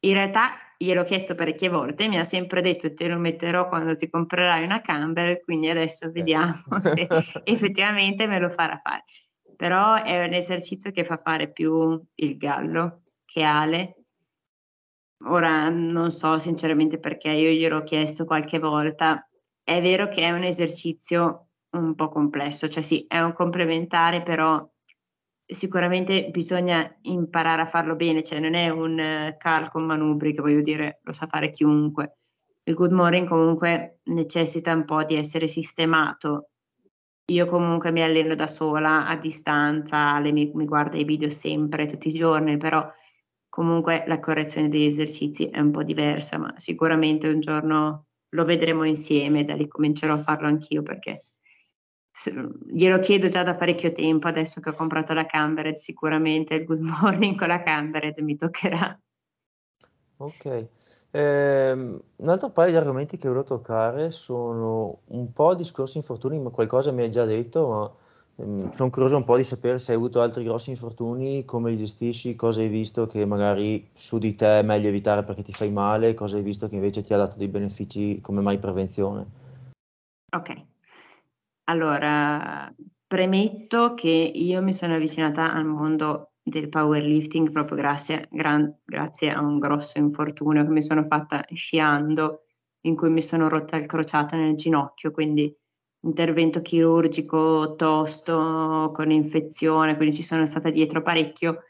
[0.00, 4.08] In realtà gliel'ho chiesto parecchie volte, mi ha sempre detto te lo metterò quando ti
[4.08, 7.08] comprerai una camber, quindi adesso vediamo se
[7.44, 9.04] effettivamente me lo farà fare.
[9.56, 13.96] Però è un esercizio che fa fare più il gallo che Ale.
[15.24, 19.26] Ora non so sinceramente perché io gliel'ho chiesto qualche volta.
[19.64, 24.64] È vero che è un esercizio un po' complesso, cioè sì, è un complementare, però
[25.46, 30.40] sicuramente bisogna imparare a farlo bene, cioè non è un uh, cal con manubri che
[30.40, 32.16] voglio dire lo sa fare chiunque.
[32.64, 36.48] Il good morning comunque necessita un po' di essere sistemato.
[37.26, 42.08] Io comunque mi alleno da sola, a distanza, le, mi, guarda i video sempre, tutti
[42.08, 42.88] i giorni, però
[43.48, 48.84] comunque la correzione degli esercizi è un po' diversa, ma sicuramente un giorno lo vedremo
[48.84, 51.22] insieme, da lì comincerò a farlo anch'io perché
[52.66, 56.80] glielo chiedo già da parecchio tempo, adesso che ho comprato la Cambered, sicuramente il good
[57.00, 58.98] morning con la Cambered mi toccherà.
[60.18, 60.68] Ok.
[61.10, 66.50] Eh, un altro paio di argomenti che volevo toccare sono un po' discorsi infortuni, ma
[66.50, 69.98] qualcosa mi hai già detto, ma ehm, sono curioso un po' di sapere se hai
[69.98, 74.60] avuto altri grossi infortuni, come li gestisci, cosa hai visto che magari su di te
[74.60, 77.36] è meglio evitare perché ti fai male, cosa hai visto che invece ti ha dato
[77.36, 79.44] dei benefici come mai prevenzione.
[80.32, 80.50] Ok,
[81.68, 82.72] allora
[83.06, 89.40] premetto che io mi sono avvicinata al mondo del powerlifting proprio grazie, gran, grazie a
[89.40, 92.42] un grosso infortunio che mi sono fatta sciando
[92.82, 95.52] in cui mi sono rotta il crociato nel ginocchio, quindi
[96.04, 101.62] intervento chirurgico tosto con infezione, quindi ci sono stata dietro parecchio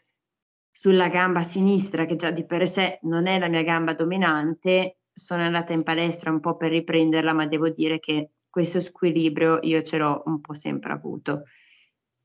[0.70, 5.42] sulla gamba sinistra che già di per sé non è la mia gamba dominante, sono
[5.42, 9.98] andata in palestra un po' per riprenderla, ma devo dire che questo squilibrio io ce
[9.98, 11.42] l'ho un po' sempre avuto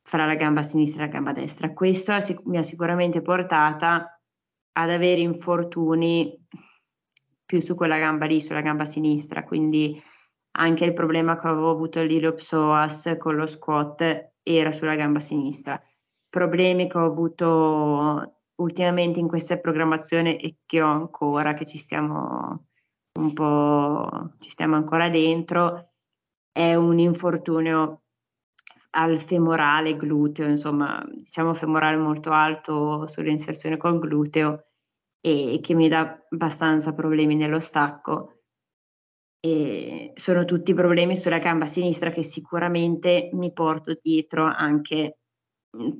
[0.01, 1.73] fra la gamba sinistra e la gamba destra.
[1.73, 2.13] Questo
[2.45, 4.17] mi ha sicuramente portata
[4.71, 6.33] ad avere infortuni
[7.43, 10.01] più su quella gamba lì, sulla gamba sinistra, quindi
[10.51, 15.83] anche il problema che avevo avuto l'iliopsoas con lo squat era sulla gamba sinistra.
[16.29, 22.67] Problemi che ho avuto ultimamente in questa programmazione e che ho ancora, che ci stiamo
[23.19, 25.90] un po', ci stiamo ancora dentro,
[26.51, 28.01] è un infortunio
[28.91, 34.65] al femorale gluteo, insomma, diciamo femorale molto alto sull'inserzione col gluteo
[35.21, 38.41] e che mi dà abbastanza problemi nello stacco.
[39.39, 45.17] E sono tutti problemi sulla gamba sinistra che sicuramente mi porto dietro anche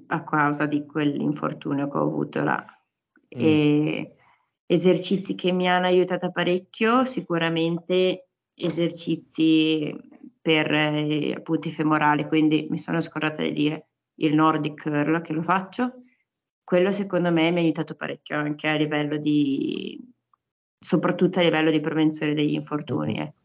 [0.08, 2.64] a causa di quell'infortunio che ho avuto là.
[3.38, 3.39] Mm.
[3.39, 4.16] E
[4.66, 9.97] esercizi che mi hanno aiutata parecchio, sicuramente esercizi
[10.42, 15.34] per eh, appunto i femorali, quindi mi sono scordata di dire il Nordic curl che
[15.34, 15.94] lo faccio.
[16.64, 20.00] Quello secondo me mi ha aiutato parecchio anche a livello di,
[20.80, 23.20] soprattutto a livello di prevenzione degli infortuni.
[23.20, 23.42] Ecco.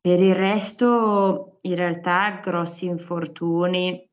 [0.00, 4.08] Per il resto, in realtà, grossi infortuni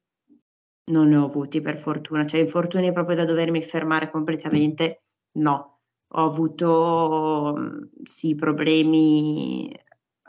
[0.86, 5.04] non ne ho avuti per fortuna, cioè infortuni proprio da dovermi fermare completamente,
[5.38, 5.80] no.
[6.16, 7.56] Ho avuto
[8.04, 9.72] sì problemi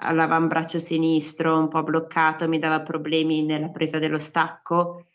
[0.04, 5.06] all'avambraccio sinistro un po' bloccato, mi dava problemi nella presa dello stacco.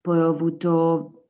[0.00, 1.28] Poi ho avuto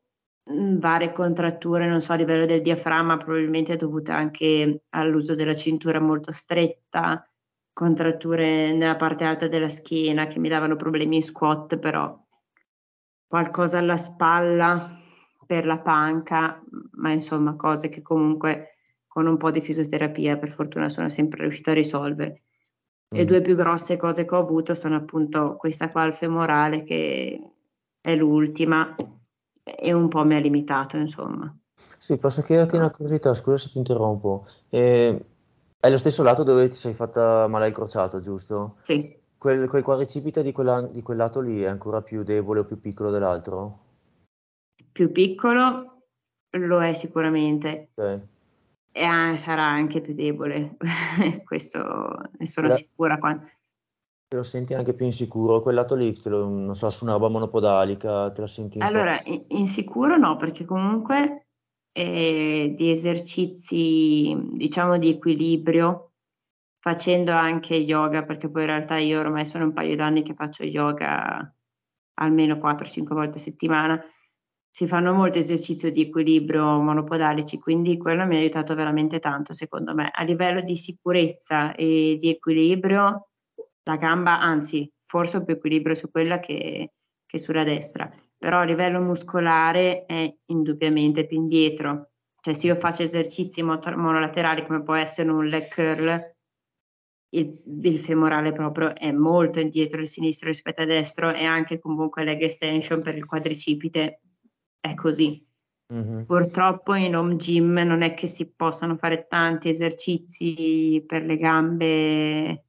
[0.52, 6.00] mm, varie contratture, non so, a livello del diaframma, probabilmente dovute anche all'uso della cintura
[6.00, 7.24] molto stretta,
[7.72, 12.16] contratture nella parte alta della schiena che mi davano problemi in squat, però
[13.26, 14.90] qualcosa alla spalla
[15.46, 16.62] per la panca,
[16.92, 18.76] ma insomma cose che comunque
[19.06, 22.42] con un po' di fisioterapia per fortuna sono sempre riuscita a risolvere.
[23.12, 27.52] Le due più grosse cose che ho avuto sono appunto questa qua al femorale che
[28.00, 28.94] è l'ultima
[29.64, 31.52] e un po' mi ha limitato, insomma.
[31.98, 34.46] Sì, posso chiederti una curiosità, scusa se ti interrompo.
[34.68, 35.24] Eh,
[35.80, 38.76] è lo stesso lato dove ti sei fatta male al crociato, giusto?
[38.82, 39.18] Sì.
[39.36, 42.78] Quel, quel quadricipite di, quella, di quel lato lì è ancora più debole o più
[42.78, 43.78] piccolo dell'altro?
[44.92, 46.04] Più piccolo
[46.50, 47.90] lo è sicuramente.
[47.94, 48.29] Ok
[48.92, 50.76] e ah, sarà anche più debole,
[51.44, 51.80] questo
[52.38, 52.74] ne sono La...
[52.74, 53.18] sicura.
[53.18, 53.48] Quando...
[54.28, 57.28] Te lo senti anche più insicuro, quel lato lì, lo, non so, su una roba
[57.28, 61.46] monopodalica, te lo senti Allora, insicuro no, perché comunque
[61.92, 66.12] eh, di esercizi, diciamo, di equilibrio,
[66.78, 70.64] facendo anche yoga, perché poi in realtà io ormai sono un paio d'anni che faccio
[70.64, 71.54] yoga
[72.14, 74.02] almeno 4-5 volte a settimana,
[74.72, 79.94] si fanno molto esercizio di equilibrio monopodalici, quindi quello mi ha aiutato veramente tanto, secondo
[79.94, 80.10] me.
[80.12, 83.28] A livello di sicurezza e di equilibrio,
[83.82, 86.92] la gamba, anzi, forse più equilibrio su quella che,
[87.26, 92.10] che sulla destra, però a livello muscolare è indubbiamente più indietro.
[92.40, 96.34] Cioè, se io faccio esercizi monolaterali come può essere un leg curl,
[97.32, 102.24] il, il, femorale proprio è molto indietro il sinistro rispetto al destro e anche comunque
[102.24, 104.20] leg extension per il quadricipite
[104.80, 105.46] è così.
[105.92, 106.22] Mm-hmm.
[106.22, 112.64] Purtroppo in home gym non è che si possano fare tanti esercizi per le gambe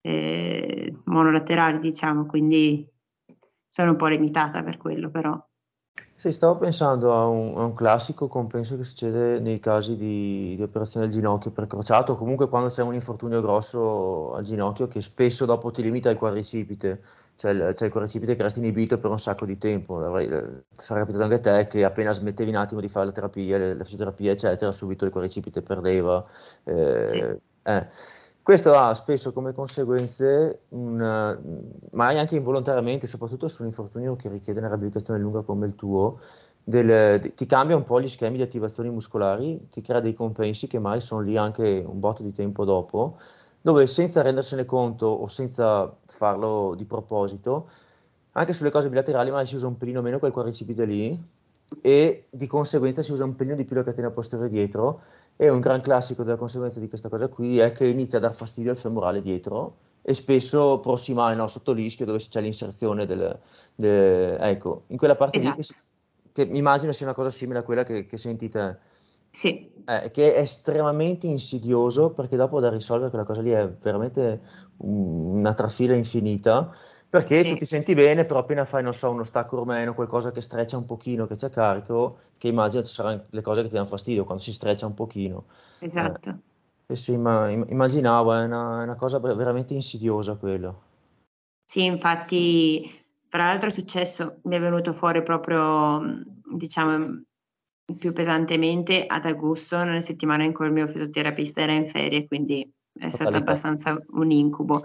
[0.00, 2.88] eh, monolaterali, diciamo, quindi
[3.68, 5.45] sono un po' limitata per quello, però.
[6.26, 10.62] Sì, stavo pensando a un, a un classico compenso che succede nei casi di, di
[10.62, 15.44] operazione del ginocchio precrociato, o comunque quando c'è un infortunio grosso al ginocchio che spesso
[15.44, 17.00] dopo ti limita il quadricipite
[17.36, 20.18] c'è il, c'è il quadricipite che resta inibito per un sacco di tempo.
[20.18, 23.56] Eh, sarà capitato anche a te che appena smettevi un attimo di fare la terapia,
[23.74, 26.26] la fisioterapia, eccetera, subito il quadricipite perdeva.
[26.64, 27.18] Eh, sì.
[27.70, 27.88] eh.
[28.46, 30.98] Questo ha spesso come conseguenze, un,
[31.90, 36.20] magari anche involontariamente, soprattutto su un infortunio che richiede una riabilitazione lunga come il tuo,
[36.62, 40.78] del, ti cambia un po' gli schemi di attivazioni muscolari, ti crea dei compensi che
[40.78, 43.18] mai sono lì anche un botto di tempo dopo,
[43.60, 47.68] dove senza rendersene conto o senza farlo di proposito,
[48.30, 51.20] anche sulle cose bilaterali magari si usa un pelino meno quel quadricipite lì
[51.80, 55.02] e di conseguenza si usa un pelino di più la catena posteriore dietro
[55.36, 58.34] e un gran classico della conseguenza di questa cosa qui è che inizia a dar
[58.34, 63.38] fastidio al femorale dietro e spesso prossimale no, sotto l'ischio dove c'è l'inserzione del,
[63.74, 65.56] del, ecco in quella parte esatto.
[65.60, 65.74] lì che,
[66.32, 68.76] che mi immagino sia una cosa simile a quella che, che senti te
[69.30, 69.70] sì.
[69.84, 74.40] Eh, che è estremamente insidioso perché dopo da risolvere quella cosa lì è veramente
[74.78, 76.72] una trafila infinita
[77.08, 77.48] perché sì.
[77.50, 80.76] tu ti senti bene, però appena fai, non so, uno stacco rumeno, qualcosa che streccia
[80.76, 84.24] un pochino, che c'è carico, che immagino ci saranno le cose che ti danno fastidio
[84.24, 85.44] quando si streccia un pochino.
[85.78, 86.38] Esatto.
[86.86, 90.82] Eh, sì, ma immaginavo, è una, è una cosa veramente insidiosa quello.
[91.64, 92.88] Sì, infatti,
[93.28, 96.00] tra l'altro è successo, mi è venuto fuori proprio,
[96.52, 97.22] diciamo,
[97.98, 102.68] più pesantemente ad agosto, nella settimana in cui il mio fisioterapista era in ferie, quindi
[102.98, 104.82] è stato abbastanza un incubo.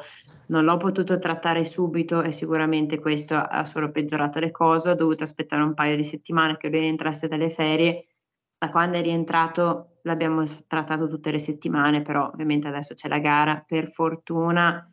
[0.48, 4.90] Non l'ho potuto trattare subito e sicuramente questo ha solo peggiorato le cose.
[4.90, 8.08] Ho dovuto aspettare un paio di settimane che lui rientrasse dalle ferie.
[8.58, 13.64] Da quando è rientrato l'abbiamo trattato tutte le settimane, però ovviamente adesso c'è la gara.
[13.66, 14.86] Per fortuna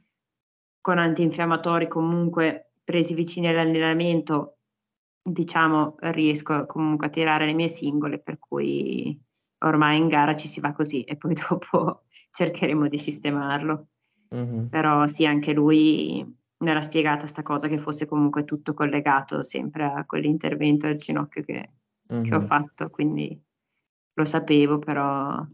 [0.80, 4.58] con antinfiammatori comunque presi vicini all'allenamento,
[5.22, 9.20] diciamo, riesco comunque a tirare le mie singole, per cui
[9.58, 13.88] ormai in gara ci si va così e poi dopo cercheremo di sistemarlo.
[14.34, 14.66] Mm-hmm.
[14.66, 19.84] Però sì, anche lui mi era spiegata sta cosa che fosse comunque tutto collegato sempre
[19.84, 21.72] a quell'intervento al ginocchio che,
[22.12, 22.22] mm-hmm.
[22.22, 23.40] che ho fatto, quindi
[24.14, 25.44] lo sapevo, però...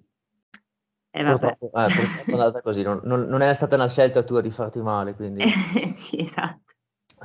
[1.16, 4.40] Eh, purtroppo, eh, purtroppo è andata così, non, non, non, è stata una scelta tua
[4.40, 5.44] di farti male, quindi...
[5.86, 6.73] sì, esatto.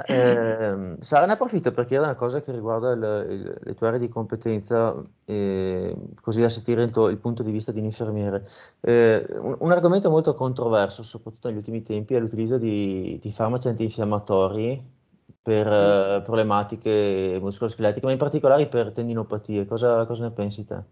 [0.05, 3.99] Eh, Sara, ne approfitto per chiedere una cosa che riguarda il, il, le tue aree
[3.99, 4.95] di competenza,
[5.25, 8.47] eh, così da sentire il, tuo, il, punto di vista di un infermiere.
[8.81, 13.67] Eh, un, un, argomento molto controverso, soprattutto negli ultimi tempi, è l'utilizzo di, di farmaci
[13.67, 14.97] antinfiammatori
[15.41, 19.65] per uh, problematiche muscoloscheletiche, ma in particolare per tendinopatie.
[19.65, 20.83] Cosa, cosa ne pensi te?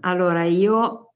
[0.00, 1.07] Allora, io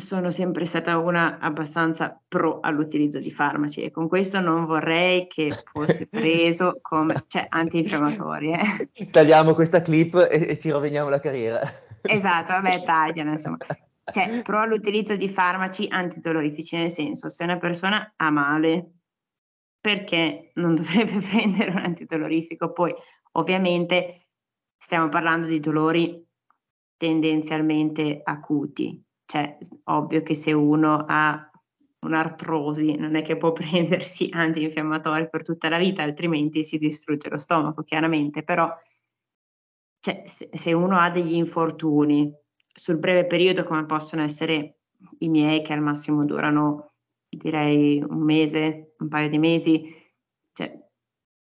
[0.00, 5.52] sono sempre stata una abbastanza pro all'utilizzo di farmaci e con questo non vorrei che
[5.72, 8.54] fosse preso come cioè, antinfiammatorio.
[8.54, 9.10] Eh.
[9.10, 11.60] Tagliamo questa clip e, e, ci roveniamo la carriera.
[12.02, 13.58] Esatto, vabbè, tagliano insomma.
[14.10, 18.94] Cioè, pro all'utilizzo di farmaci antidolorifici, nel senso, se una persona ha male,
[19.80, 22.72] perché non dovrebbe prendere un antidolorifico?
[22.72, 22.92] Poi,
[23.32, 24.26] ovviamente,
[24.76, 26.26] stiamo parlando di dolori
[26.96, 29.00] tendenzialmente acuti,
[29.30, 31.48] cioè, ovvio che se uno ha
[32.00, 37.36] un'artrosi non è che può prendersi antinfiammatori per tutta la vita, altrimenti si distrugge lo
[37.36, 38.68] stomaco, chiaramente, però
[40.00, 44.78] cioè, se, uno ha degli infortuni sul breve periodo come possono essere
[45.18, 46.94] i miei che al massimo durano
[47.28, 49.84] direi un mese, un paio di mesi,
[50.52, 50.76] cioè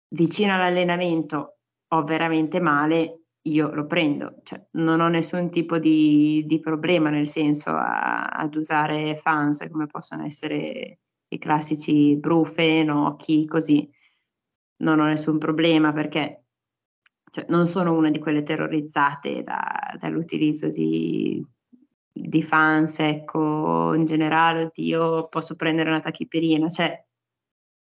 [0.10, 6.60] vicino all'allenamento ho veramente male, io lo prendo, cioè, non ho nessun tipo di, di
[6.60, 13.90] problema nel senso a, ad usare fans come possono essere i classici brufen, occhi, così.
[14.78, 16.46] Non ho nessun problema perché
[17.32, 21.44] cioè, non sono una di quelle terrorizzate da, dall'utilizzo di,
[22.12, 27.06] di fans, ecco, in generale, oddio, posso prendere una tachipirina, cioè,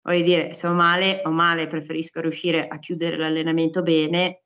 [0.03, 4.41] voglio dire, se ho male, ho male, preferisco riuscire a chiudere l'allenamento bene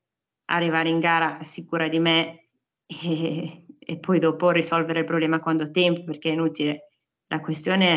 [0.47, 2.49] arrivare in gara sicura di me
[2.86, 6.90] e, e poi dopo risolvere il problema quando ho tempo, perché è inutile.
[7.28, 7.88] La questione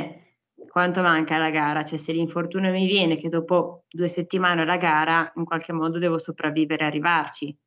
[0.56, 4.78] è quanto manca la gara, cioè se l'infortunio mi viene che dopo due settimane la
[4.78, 7.58] gara, in qualche modo devo sopravvivere e arrivarci.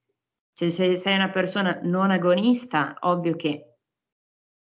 [0.54, 3.78] Cioè, se sei una persona non agonista, ovvio che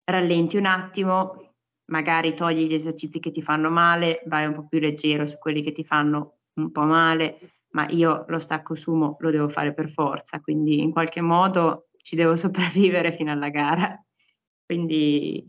[0.05, 1.53] rallenti un attimo,
[1.85, 5.61] magari togli gli esercizi che ti fanno male, vai un po' più leggero su quelli
[5.61, 9.89] che ti fanno un po' male, ma io lo stacco sumo lo devo fare per
[9.89, 14.01] forza, quindi in qualche modo ci devo sopravvivere fino alla gara.
[14.65, 15.45] Quindi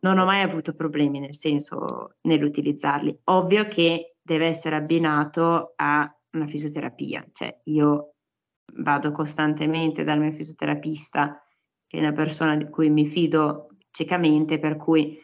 [0.00, 3.16] non ho mai avuto problemi nel senso nell'utilizzarli.
[3.24, 8.14] Ovvio che deve essere abbinato a una fisioterapia, cioè io
[8.74, 11.42] vado costantemente dal mio fisioterapista,
[11.86, 15.18] che è una persona di cui mi fido ciecamente, per cui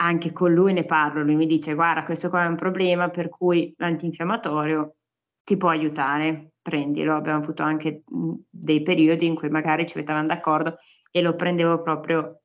[0.00, 3.28] anche con lui ne parlo, lui mi dice guarda questo qua è un problema per
[3.28, 4.96] cui l'antinfiammatorio
[5.42, 8.02] ti può aiutare, prendilo, abbiamo avuto anche
[8.48, 10.76] dei periodi in cui magari ci mettevamo d'accordo
[11.10, 12.42] e lo prendevo proprio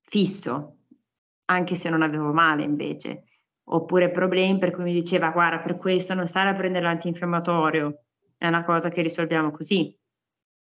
[0.00, 0.76] fisso,
[1.46, 3.24] anche se non avevo male invece,
[3.64, 8.04] oppure problemi per cui mi diceva guarda per questo non stare a prendere l'antinfiammatorio,
[8.38, 9.94] è una cosa che risolviamo così.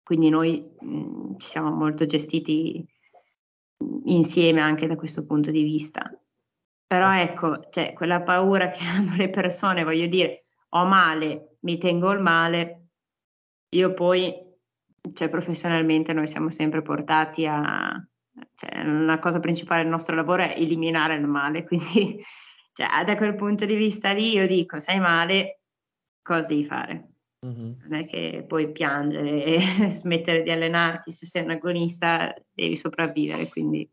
[0.03, 2.87] Quindi noi mh, ci siamo molto gestiti
[4.05, 6.11] insieme anche da questo punto di vista.
[6.87, 12.13] Però ecco, cioè, quella paura che hanno le persone, voglio dire, ho male, mi tengo
[12.13, 12.89] il male,
[13.71, 14.33] io poi,
[15.13, 18.07] cioè, professionalmente noi siamo sempre portati a...
[18.55, 22.21] Cioè, la cosa principale del nostro lavoro è eliminare il male, quindi
[22.73, 25.61] cioè, da quel punto di vista lì io dico, sai male,
[26.21, 27.09] cosa devi fare?
[27.47, 27.73] Mm-hmm.
[27.83, 29.61] Non è che puoi piangere e
[29.93, 33.89] smettere di allenarti, se sei un agonista devi sopravvivere, quindi,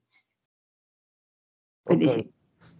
[1.83, 2.15] quindi okay.
[2.15, 2.31] sì.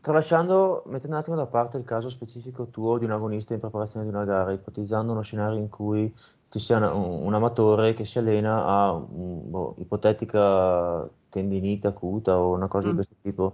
[0.01, 4.05] Tralasciando, mettendo un attimo da parte il caso specifico tuo di un agonista in preparazione
[4.05, 6.13] di una gara, ipotizzando uno scenario in cui
[6.49, 12.53] ci sia un, un amatore che si allena a un, boh, ipotetica tendinite acuta o
[12.53, 12.89] una cosa mm.
[12.89, 13.53] di questo tipo,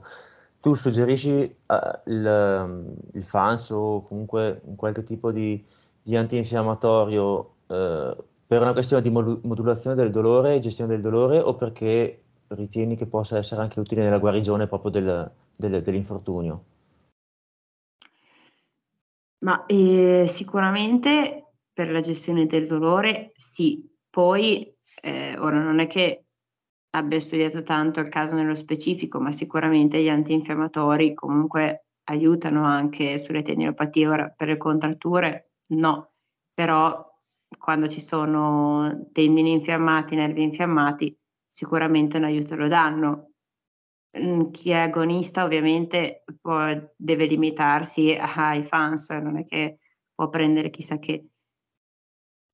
[0.59, 5.63] tu suggerisci uh, il, il, FANS o comunque qualche tipo di,
[6.01, 11.55] di antinfiammatorio uh, per una questione di modulazione del dolore e gestione del dolore o
[11.55, 16.63] perché ritieni che possa essere anche utile nella guarigione proprio del, del, dell'infortunio?
[19.39, 26.25] Ma eh, sicuramente per la gestione del dolore sì, poi eh, ora non è che
[26.91, 33.43] abbia studiato tanto il caso nello specifico, ma sicuramente gli antinfiammatori comunque aiutano anche sulle
[33.43, 34.07] tendinopatie.
[34.07, 36.13] Ora per le contratture no,
[36.53, 37.05] però
[37.57, 41.15] quando ci sono tendini infiammati, nervi infiammati,
[41.57, 43.31] sicuramente un aiuto lo danno.
[44.15, 49.79] Mm, chi è agonista ovviamente può, deve limitarsi ai fans, non è che
[50.13, 51.29] può prendere chissà che.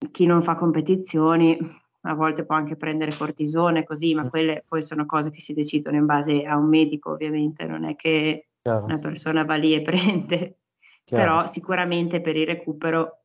[0.09, 1.57] Chi non fa competizioni
[2.01, 4.27] a volte può anche prendere cortisone così, ma mm.
[4.29, 7.97] quelle poi sono cose che si decidono in base a un medico ovviamente, non è
[7.97, 8.85] che Chiaro.
[8.85, 10.59] una persona va lì e prende.
[11.03, 11.23] Chiaro.
[11.23, 13.22] Però sicuramente per il recupero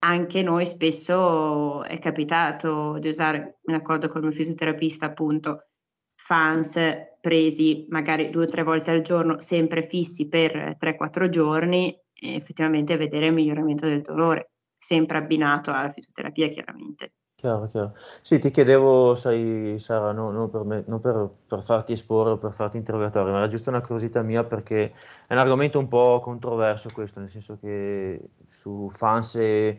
[0.00, 5.68] anche noi spesso è capitato di usare, in accordo con il mio fisioterapista, appunto,
[6.14, 6.78] fans
[7.20, 12.96] presi magari due o tre volte al giorno, sempre fissi per 3-4 giorni, e effettivamente
[12.96, 17.12] vedere il miglioramento del dolore, sempre abbinato alla fisioterapia chiaramente.
[17.38, 17.94] Chiaro, chiaro.
[18.22, 22.38] Sì, ti chiedevo, sai, Sara, no, non, per, me, non per, per, farti esporre o
[22.38, 24.94] per farti interrogatorio, ma era giusto una curiosità mia perché
[25.26, 29.78] è un argomento un po' controverso questo, nel senso che su fans e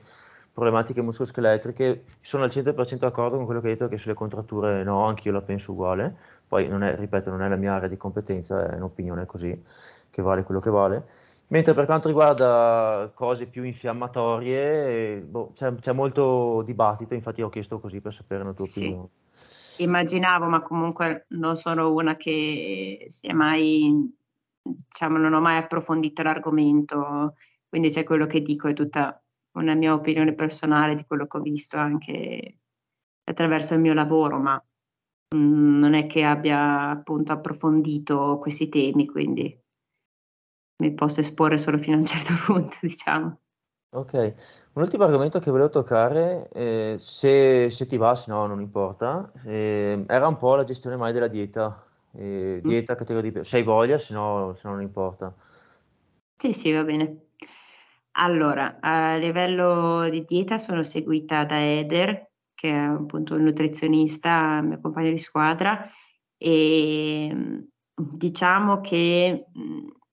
[0.53, 5.03] problematiche muscoloscheletriche sono al 100% d'accordo con quello che hai detto che sulle contratture no,
[5.05, 6.15] anche io la penso uguale,
[6.47, 9.63] poi non è, ripeto, non è la mia area di competenza, è un'opinione così,
[10.11, 11.05] che vale quello che vale.
[11.49, 17.79] Mentre per quanto riguarda cose più infiammatorie, boh, c'è, c'è, molto dibattito, infatti ho chiesto
[17.79, 18.81] così per sapere la tua sì.
[18.81, 19.09] opinione.
[19.77, 24.13] Immaginavo, ma comunque non sono una che si è mai,
[24.61, 27.35] diciamo, non ho mai approfondito l'argomento,
[27.69, 29.21] quindi c'è quello che dico, è tutta
[29.51, 32.57] una mia opinione personale di quello che ho visto anche
[33.23, 34.61] attraverso il mio lavoro, ma
[35.35, 39.57] mh, mm, non è che abbia appunto approfondito questi temi, quindi
[40.77, 43.39] mi posso esporre solo fino a un certo punto, diciamo.
[43.89, 44.13] Ok,
[44.73, 49.31] un ultimo argomento che volevo toccare, eh, se, se, ti va, se no non importa,
[49.45, 52.67] eh, era un po' la gestione mai della dieta, eh, mm.
[52.67, 52.97] dieta, mm.
[52.97, 53.43] categoria di...
[53.43, 55.33] Se hai voglia, se no, se no non importa.
[56.35, 57.27] Sì, sì, va bene.
[58.19, 64.81] Allora, a livello di dieta sono seguita da Eder, che è appunto un nutrizionista, mio
[64.81, 65.89] compagno di squadra,
[66.37, 67.65] e
[67.95, 69.45] diciamo che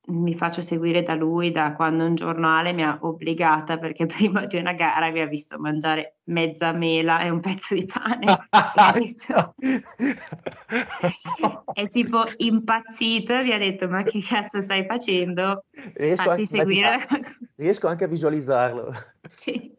[0.06, 4.44] mi faccio seguire da lui da quando un giorno Ale mi ha obbligata perché prima
[4.46, 8.48] di una gara mi ha visto mangiare mezza mela e un pezzo di pane.
[11.72, 15.64] È tipo impazzito e mi ha detto ma che cazzo stai facendo?
[15.94, 17.18] Riesco fatti anche, seguire da
[17.56, 18.92] riesco anche a visualizzarlo.
[19.26, 19.72] Sì.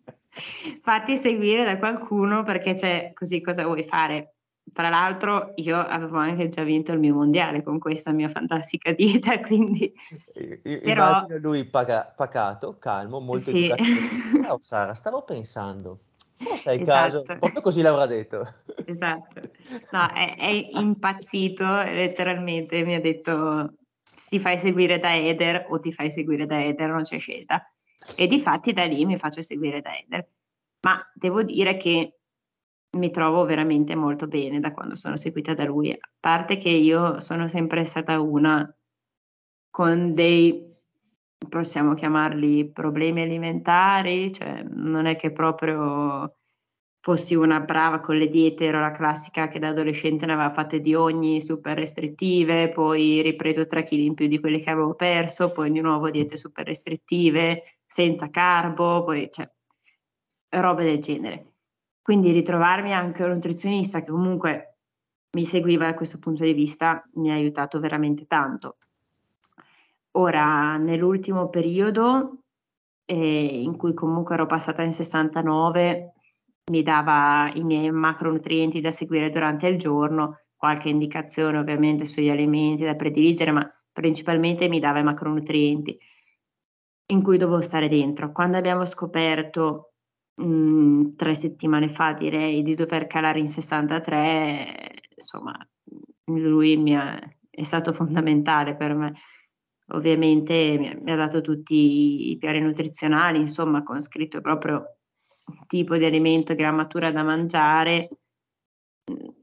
[0.82, 4.35] Fatti seguire da qualcuno perché c'è così cosa vuoi fare
[4.74, 9.39] tra l'altro io avevo anche già vinto il mio mondiale con questa mia fantastica dieta,
[9.41, 9.93] quindi...
[10.34, 11.07] I, Però...
[11.07, 13.72] Immagino lui paga, pacato, calmo, molto sì.
[14.43, 15.99] Ciao Sara, stavo pensando,
[16.34, 17.22] forse è il esatto.
[17.22, 18.45] caso, proprio così l'avrà detto.
[18.86, 19.41] Esatto,
[19.91, 23.74] no, è, è impazzito letteralmente, mi ha detto
[24.30, 27.70] ti fai seguire da Eder o ti fai seguire da Eder, non c'è scelta.
[28.16, 30.28] E di fatti da lì mi faccio seguire da Eder.
[30.82, 32.20] Ma devo dire che
[32.96, 35.91] mi trovo veramente molto bene da quando sono seguita da lui.
[35.91, 38.70] A parte che io sono sempre stata una
[39.70, 40.74] con dei,
[41.50, 46.38] possiamo chiamarli problemi alimentari, cioè non è che proprio
[47.02, 50.80] fossi una brava con le diete, ero la classica che da adolescente ne aveva fatte
[50.82, 55.52] di ogni, super restrittive, poi ripreso 3 kg in più di quelli che avevo perso,
[55.52, 59.48] poi di nuovo diete super restrittive, senza carbo, poi cioè,
[60.50, 61.55] robe del genere.
[62.06, 64.76] Quindi ritrovarmi anche un nutrizionista che comunque
[65.32, 68.78] mi seguiva da questo punto di vista mi ha aiutato veramente tanto.
[70.12, 72.41] Ora, nell'ultimo periodo,
[73.06, 76.14] eh, in cui comunque ero passata in 69,
[76.70, 82.84] mi dava i miei macronutrienti da seguire durante il giorno, qualche indicazione ovviamente sugli alimenti
[82.84, 85.97] da prediligere, ma principalmente mi dava i macronutrienti
[87.08, 88.32] in cui dovevo stare dentro.
[88.32, 89.95] Quando abbiamo scoperto
[90.36, 95.54] mh, mhmm, tre settimane fa, direi, di dover calare in 63, insomma,
[96.26, 97.18] lui mi ha,
[97.50, 99.14] è stato fondamentale per me.
[99.90, 104.98] Ovviamente mi ha, mi ha dato tutti i piani nutrizionali, insomma, con scritto proprio
[105.68, 108.10] tipo di alimento grammatura da mangiare,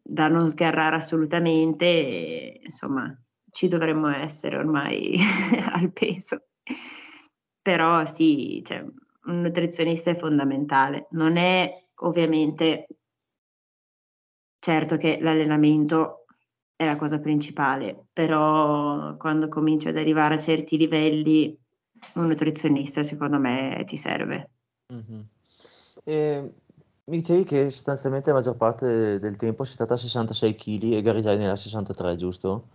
[0.02, 3.14] da non sgarrare assolutamente, e, insomma,
[3.50, 5.16] ci dovremmo essere ormai
[5.72, 6.46] al peso.
[7.62, 8.84] Però sì, cioè,
[9.24, 11.06] un nutrizionista è fondamentale.
[11.10, 12.86] Non è ovviamente
[14.58, 16.24] certo che l'allenamento
[16.76, 21.56] è la cosa principale, però quando cominci ad arrivare a certi livelli
[22.14, 24.50] un nutrizionista secondo me ti serve.
[24.92, 25.20] Mm-hmm.
[26.04, 26.52] E
[27.04, 31.02] mi dicevi che sostanzialmente la maggior parte del tempo sei stata a 66 kg e
[31.02, 32.68] gareggiai nella 63, giusto?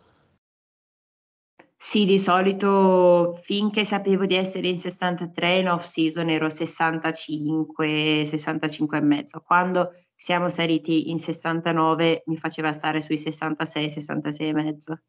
[1.80, 8.98] Sì, di solito finché sapevo di essere in 63 in off season ero 65, 65
[8.98, 9.42] e mezzo.
[9.42, 15.02] Quando siamo saliti in 69 mi faceva stare sui 66, 66 e mezzo.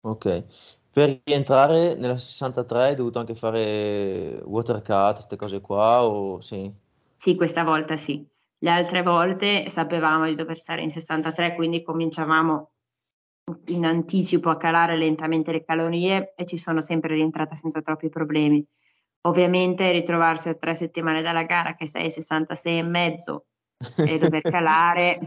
[0.00, 0.44] Ok,
[0.90, 6.70] per rientrare nella 63 hai dovuto anche fare water cut, queste cose qua o sì?
[7.14, 8.26] Sì, questa volta sì.
[8.60, 12.72] Le altre volte sapevamo di dover stare in 63, quindi cominciavamo
[13.66, 18.64] in anticipo a calare lentamente le calorie e ci sono sempre rientrata senza troppi problemi.
[19.22, 23.46] Ovviamente ritrovarsi a tre settimane dalla gara che sei 66 e mezzo
[23.96, 25.20] e dover calare,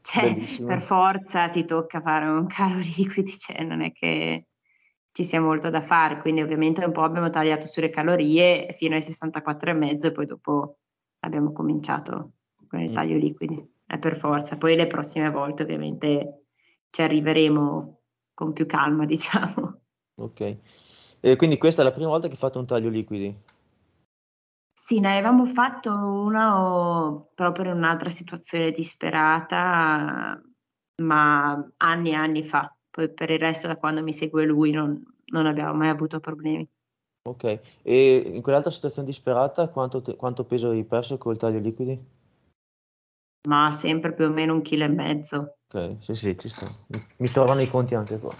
[0.00, 4.46] cioè per forza ti tocca fare un calo liquidi, cioè non è che
[5.12, 9.02] ci sia molto da fare, quindi ovviamente un po' abbiamo tagliato sulle calorie fino ai
[9.02, 10.78] 64 e mezzo e poi dopo
[11.20, 12.32] abbiamo cominciato
[12.68, 12.94] con il mm.
[12.94, 14.56] taglio liquidi, è per forza.
[14.56, 16.43] Poi le prossime volte ovviamente
[16.94, 19.80] ci arriveremo con più calma, diciamo.
[20.20, 20.58] Ok.
[21.20, 23.36] E quindi questa è la prima volta che hai fatto un taglio liquidi?
[24.72, 30.40] Sì, ne avevamo fatto uno proprio in un'altra situazione disperata,
[31.02, 32.72] ma anni e anni fa.
[32.90, 36.68] Poi per il resto, da quando mi segue lui, non, non abbiamo mai avuto problemi.
[37.26, 42.13] Ok, e in quell'altra situazione disperata quanto, te, quanto peso hai perso col taglio liquidi?
[43.48, 45.56] Ma sempre più o meno un chilo e mezzo.
[45.68, 46.66] Ok, sì, sì, ci sta.
[47.18, 48.32] Mi, trovano i conti anche qua.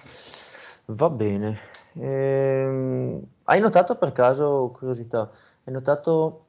[0.86, 1.58] Va bene.
[1.94, 5.30] Ehm, hai notato per caso, curiosità,
[5.64, 6.46] hai notato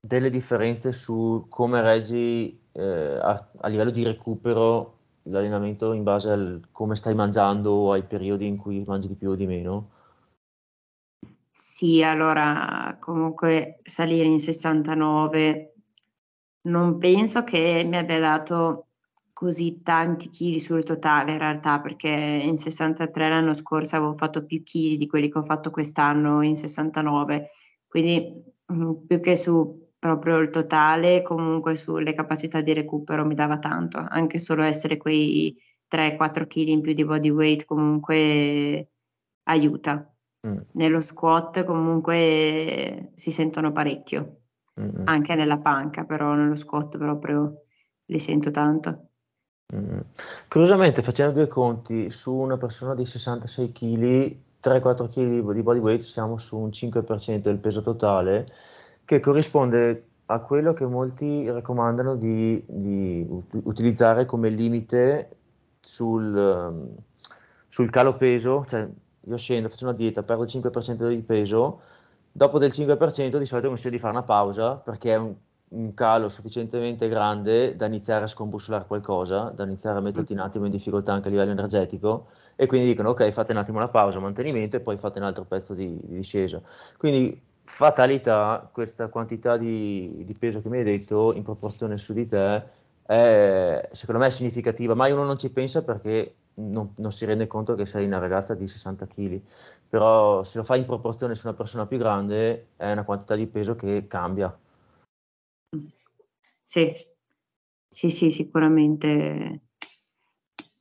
[0.00, 6.60] delle differenze su come reggi eh, a, a, livello di recupero l'allenamento in base a
[6.72, 9.90] come stai mangiando o ai periodi in cui mangi di più o di meno?
[11.50, 15.69] Sì, allora comunque salire in 69
[16.62, 18.86] non penso che mi abbia dato
[19.32, 24.62] così tanti chili sul totale in realtà, perché in 63 l'anno scorso avevo fatto più
[24.62, 27.50] chili di quelli che ho fatto quest'anno in 69,
[27.88, 33.58] quindi mm, più che su proprio il totale, comunque sulle capacità di recupero mi dava
[33.58, 35.56] tanto, anche solo essere quei
[35.88, 38.90] 3-4 kg in più di body weight comunque
[39.44, 40.14] aiuta.
[40.46, 40.58] Mm.
[40.72, 44.39] Nello squat comunque si sentono parecchio,
[44.80, 45.02] mm.
[45.04, 47.62] anche nella panca, però nello squat proprio
[48.06, 49.08] li sento tanto.
[49.74, 50.00] Mm.
[50.48, 56.02] Curiosamente, facendo due conti, su una persona di 66 kg, 3-4 kg di body weight,
[56.02, 58.52] siamo su un 5% del peso totale,
[59.04, 63.26] che corrisponde a quello che molti raccomandano di, di
[63.64, 65.36] utilizzare come limite
[65.80, 66.94] sul,
[67.66, 68.88] sul calo peso, cioè
[69.22, 71.80] io scendo, faccio una dieta, perdo il 5% di peso,
[72.32, 75.34] dopo del 5% di solito consiglio di fare una pausa perché è un,
[75.68, 80.64] un, calo sufficientemente grande da iniziare a scombussolare qualcosa, da iniziare a metterti un attimo
[80.64, 84.18] in difficoltà anche a livello energetico e quindi dicono ok fate un attimo una pausa,
[84.20, 86.60] mantenimento e poi fate un altro pezzo di, di discesa.
[86.96, 92.26] Quindi fatalità, questa quantità di, di peso che mi hai detto in proporzione su di
[92.26, 97.46] te è secondo me significativa, ma uno non ci pensa perché non, non, si rende
[97.46, 99.40] conto che sei una ragazza di 60 kg,
[99.88, 103.46] però se lo fai in proporzione su una persona più grande è una quantità di
[103.46, 104.56] peso che cambia.
[106.62, 106.92] Sì,
[107.88, 109.62] sì, sì, sicuramente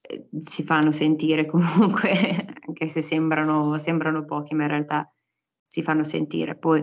[0.01, 2.11] eh, si fanno sentire comunque,
[2.67, 5.11] anche se sembrano, sembrano pochi, ma in realtà
[5.67, 6.55] si fanno sentire.
[6.55, 6.81] Poi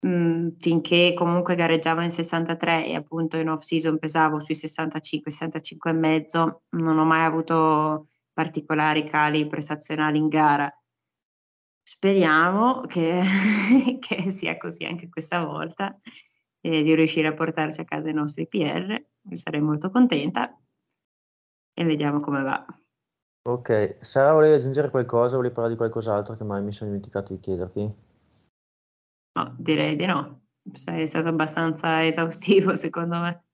[0.00, 5.30] mh, mm, finché comunque gareggiavo in 63 e appunto in off season pesavo sui 65,
[5.30, 10.70] 65 e mezzo, non ho mai avuto particolari cali prestazionali in gara.
[11.82, 13.22] Speriamo che,
[14.00, 15.98] che sia così anche questa volta
[16.60, 19.02] e di riuscire a portarci a casa i nostri PR.
[19.32, 20.54] Sarei molto contenta
[21.72, 22.66] e vediamo come va.
[23.46, 25.36] Ok, Sara, volevi aggiungere qualcosa?
[25.36, 27.94] Volevi parlare di qualcos'altro che mai mi sono dimenticato di chiederti?
[29.36, 30.46] No, direi di no.
[30.72, 33.44] Sei stato abbastanza esaustivo, secondo me.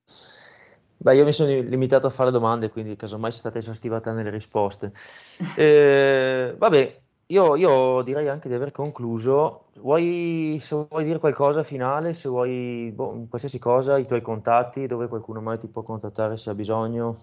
[1.03, 4.31] Beh, io mi sono limitato a fare domande, quindi casomai sei stata esaustiva te nelle
[4.31, 4.93] risposte.
[5.57, 9.71] Eh, vabbè, io, io, direi anche di aver concluso.
[9.77, 15.09] Vuoi, se vuoi dire qualcosa finale, se vuoi boh, qualsiasi cosa, i tuoi contatti, dove
[15.09, 17.17] qualcuno mai ti può contattare se ha bisogno?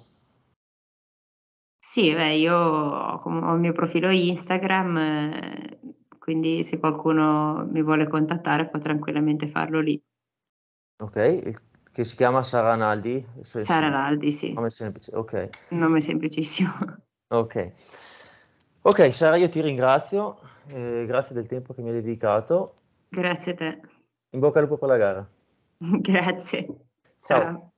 [1.79, 5.79] Sì, beh, io ho, il mio profilo Instagram, eh,
[6.19, 10.01] quindi se qualcuno mi vuole contattare può tranquillamente farlo lì.
[10.99, 11.17] Ok,
[11.97, 13.25] che si chiama Sara Naldi?
[13.41, 14.53] Sara Naldi, sì.
[14.53, 15.49] Nome semplice, ok.
[15.71, 16.69] Nome semplicissimo.
[17.29, 17.73] Ok.
[18.83, 22.75] Ok, Sara, io ti ringrazio, eh, grazie del tempo che mi hai dedicato.
[23.09, 23.81] Grazie a te.
[24.29, 25.27] In bocca al lupo per la gara.
[25.79, 26.67] grazie.
[27.17, 27.39] Ciao.
[27.39, 27.71] Ciao.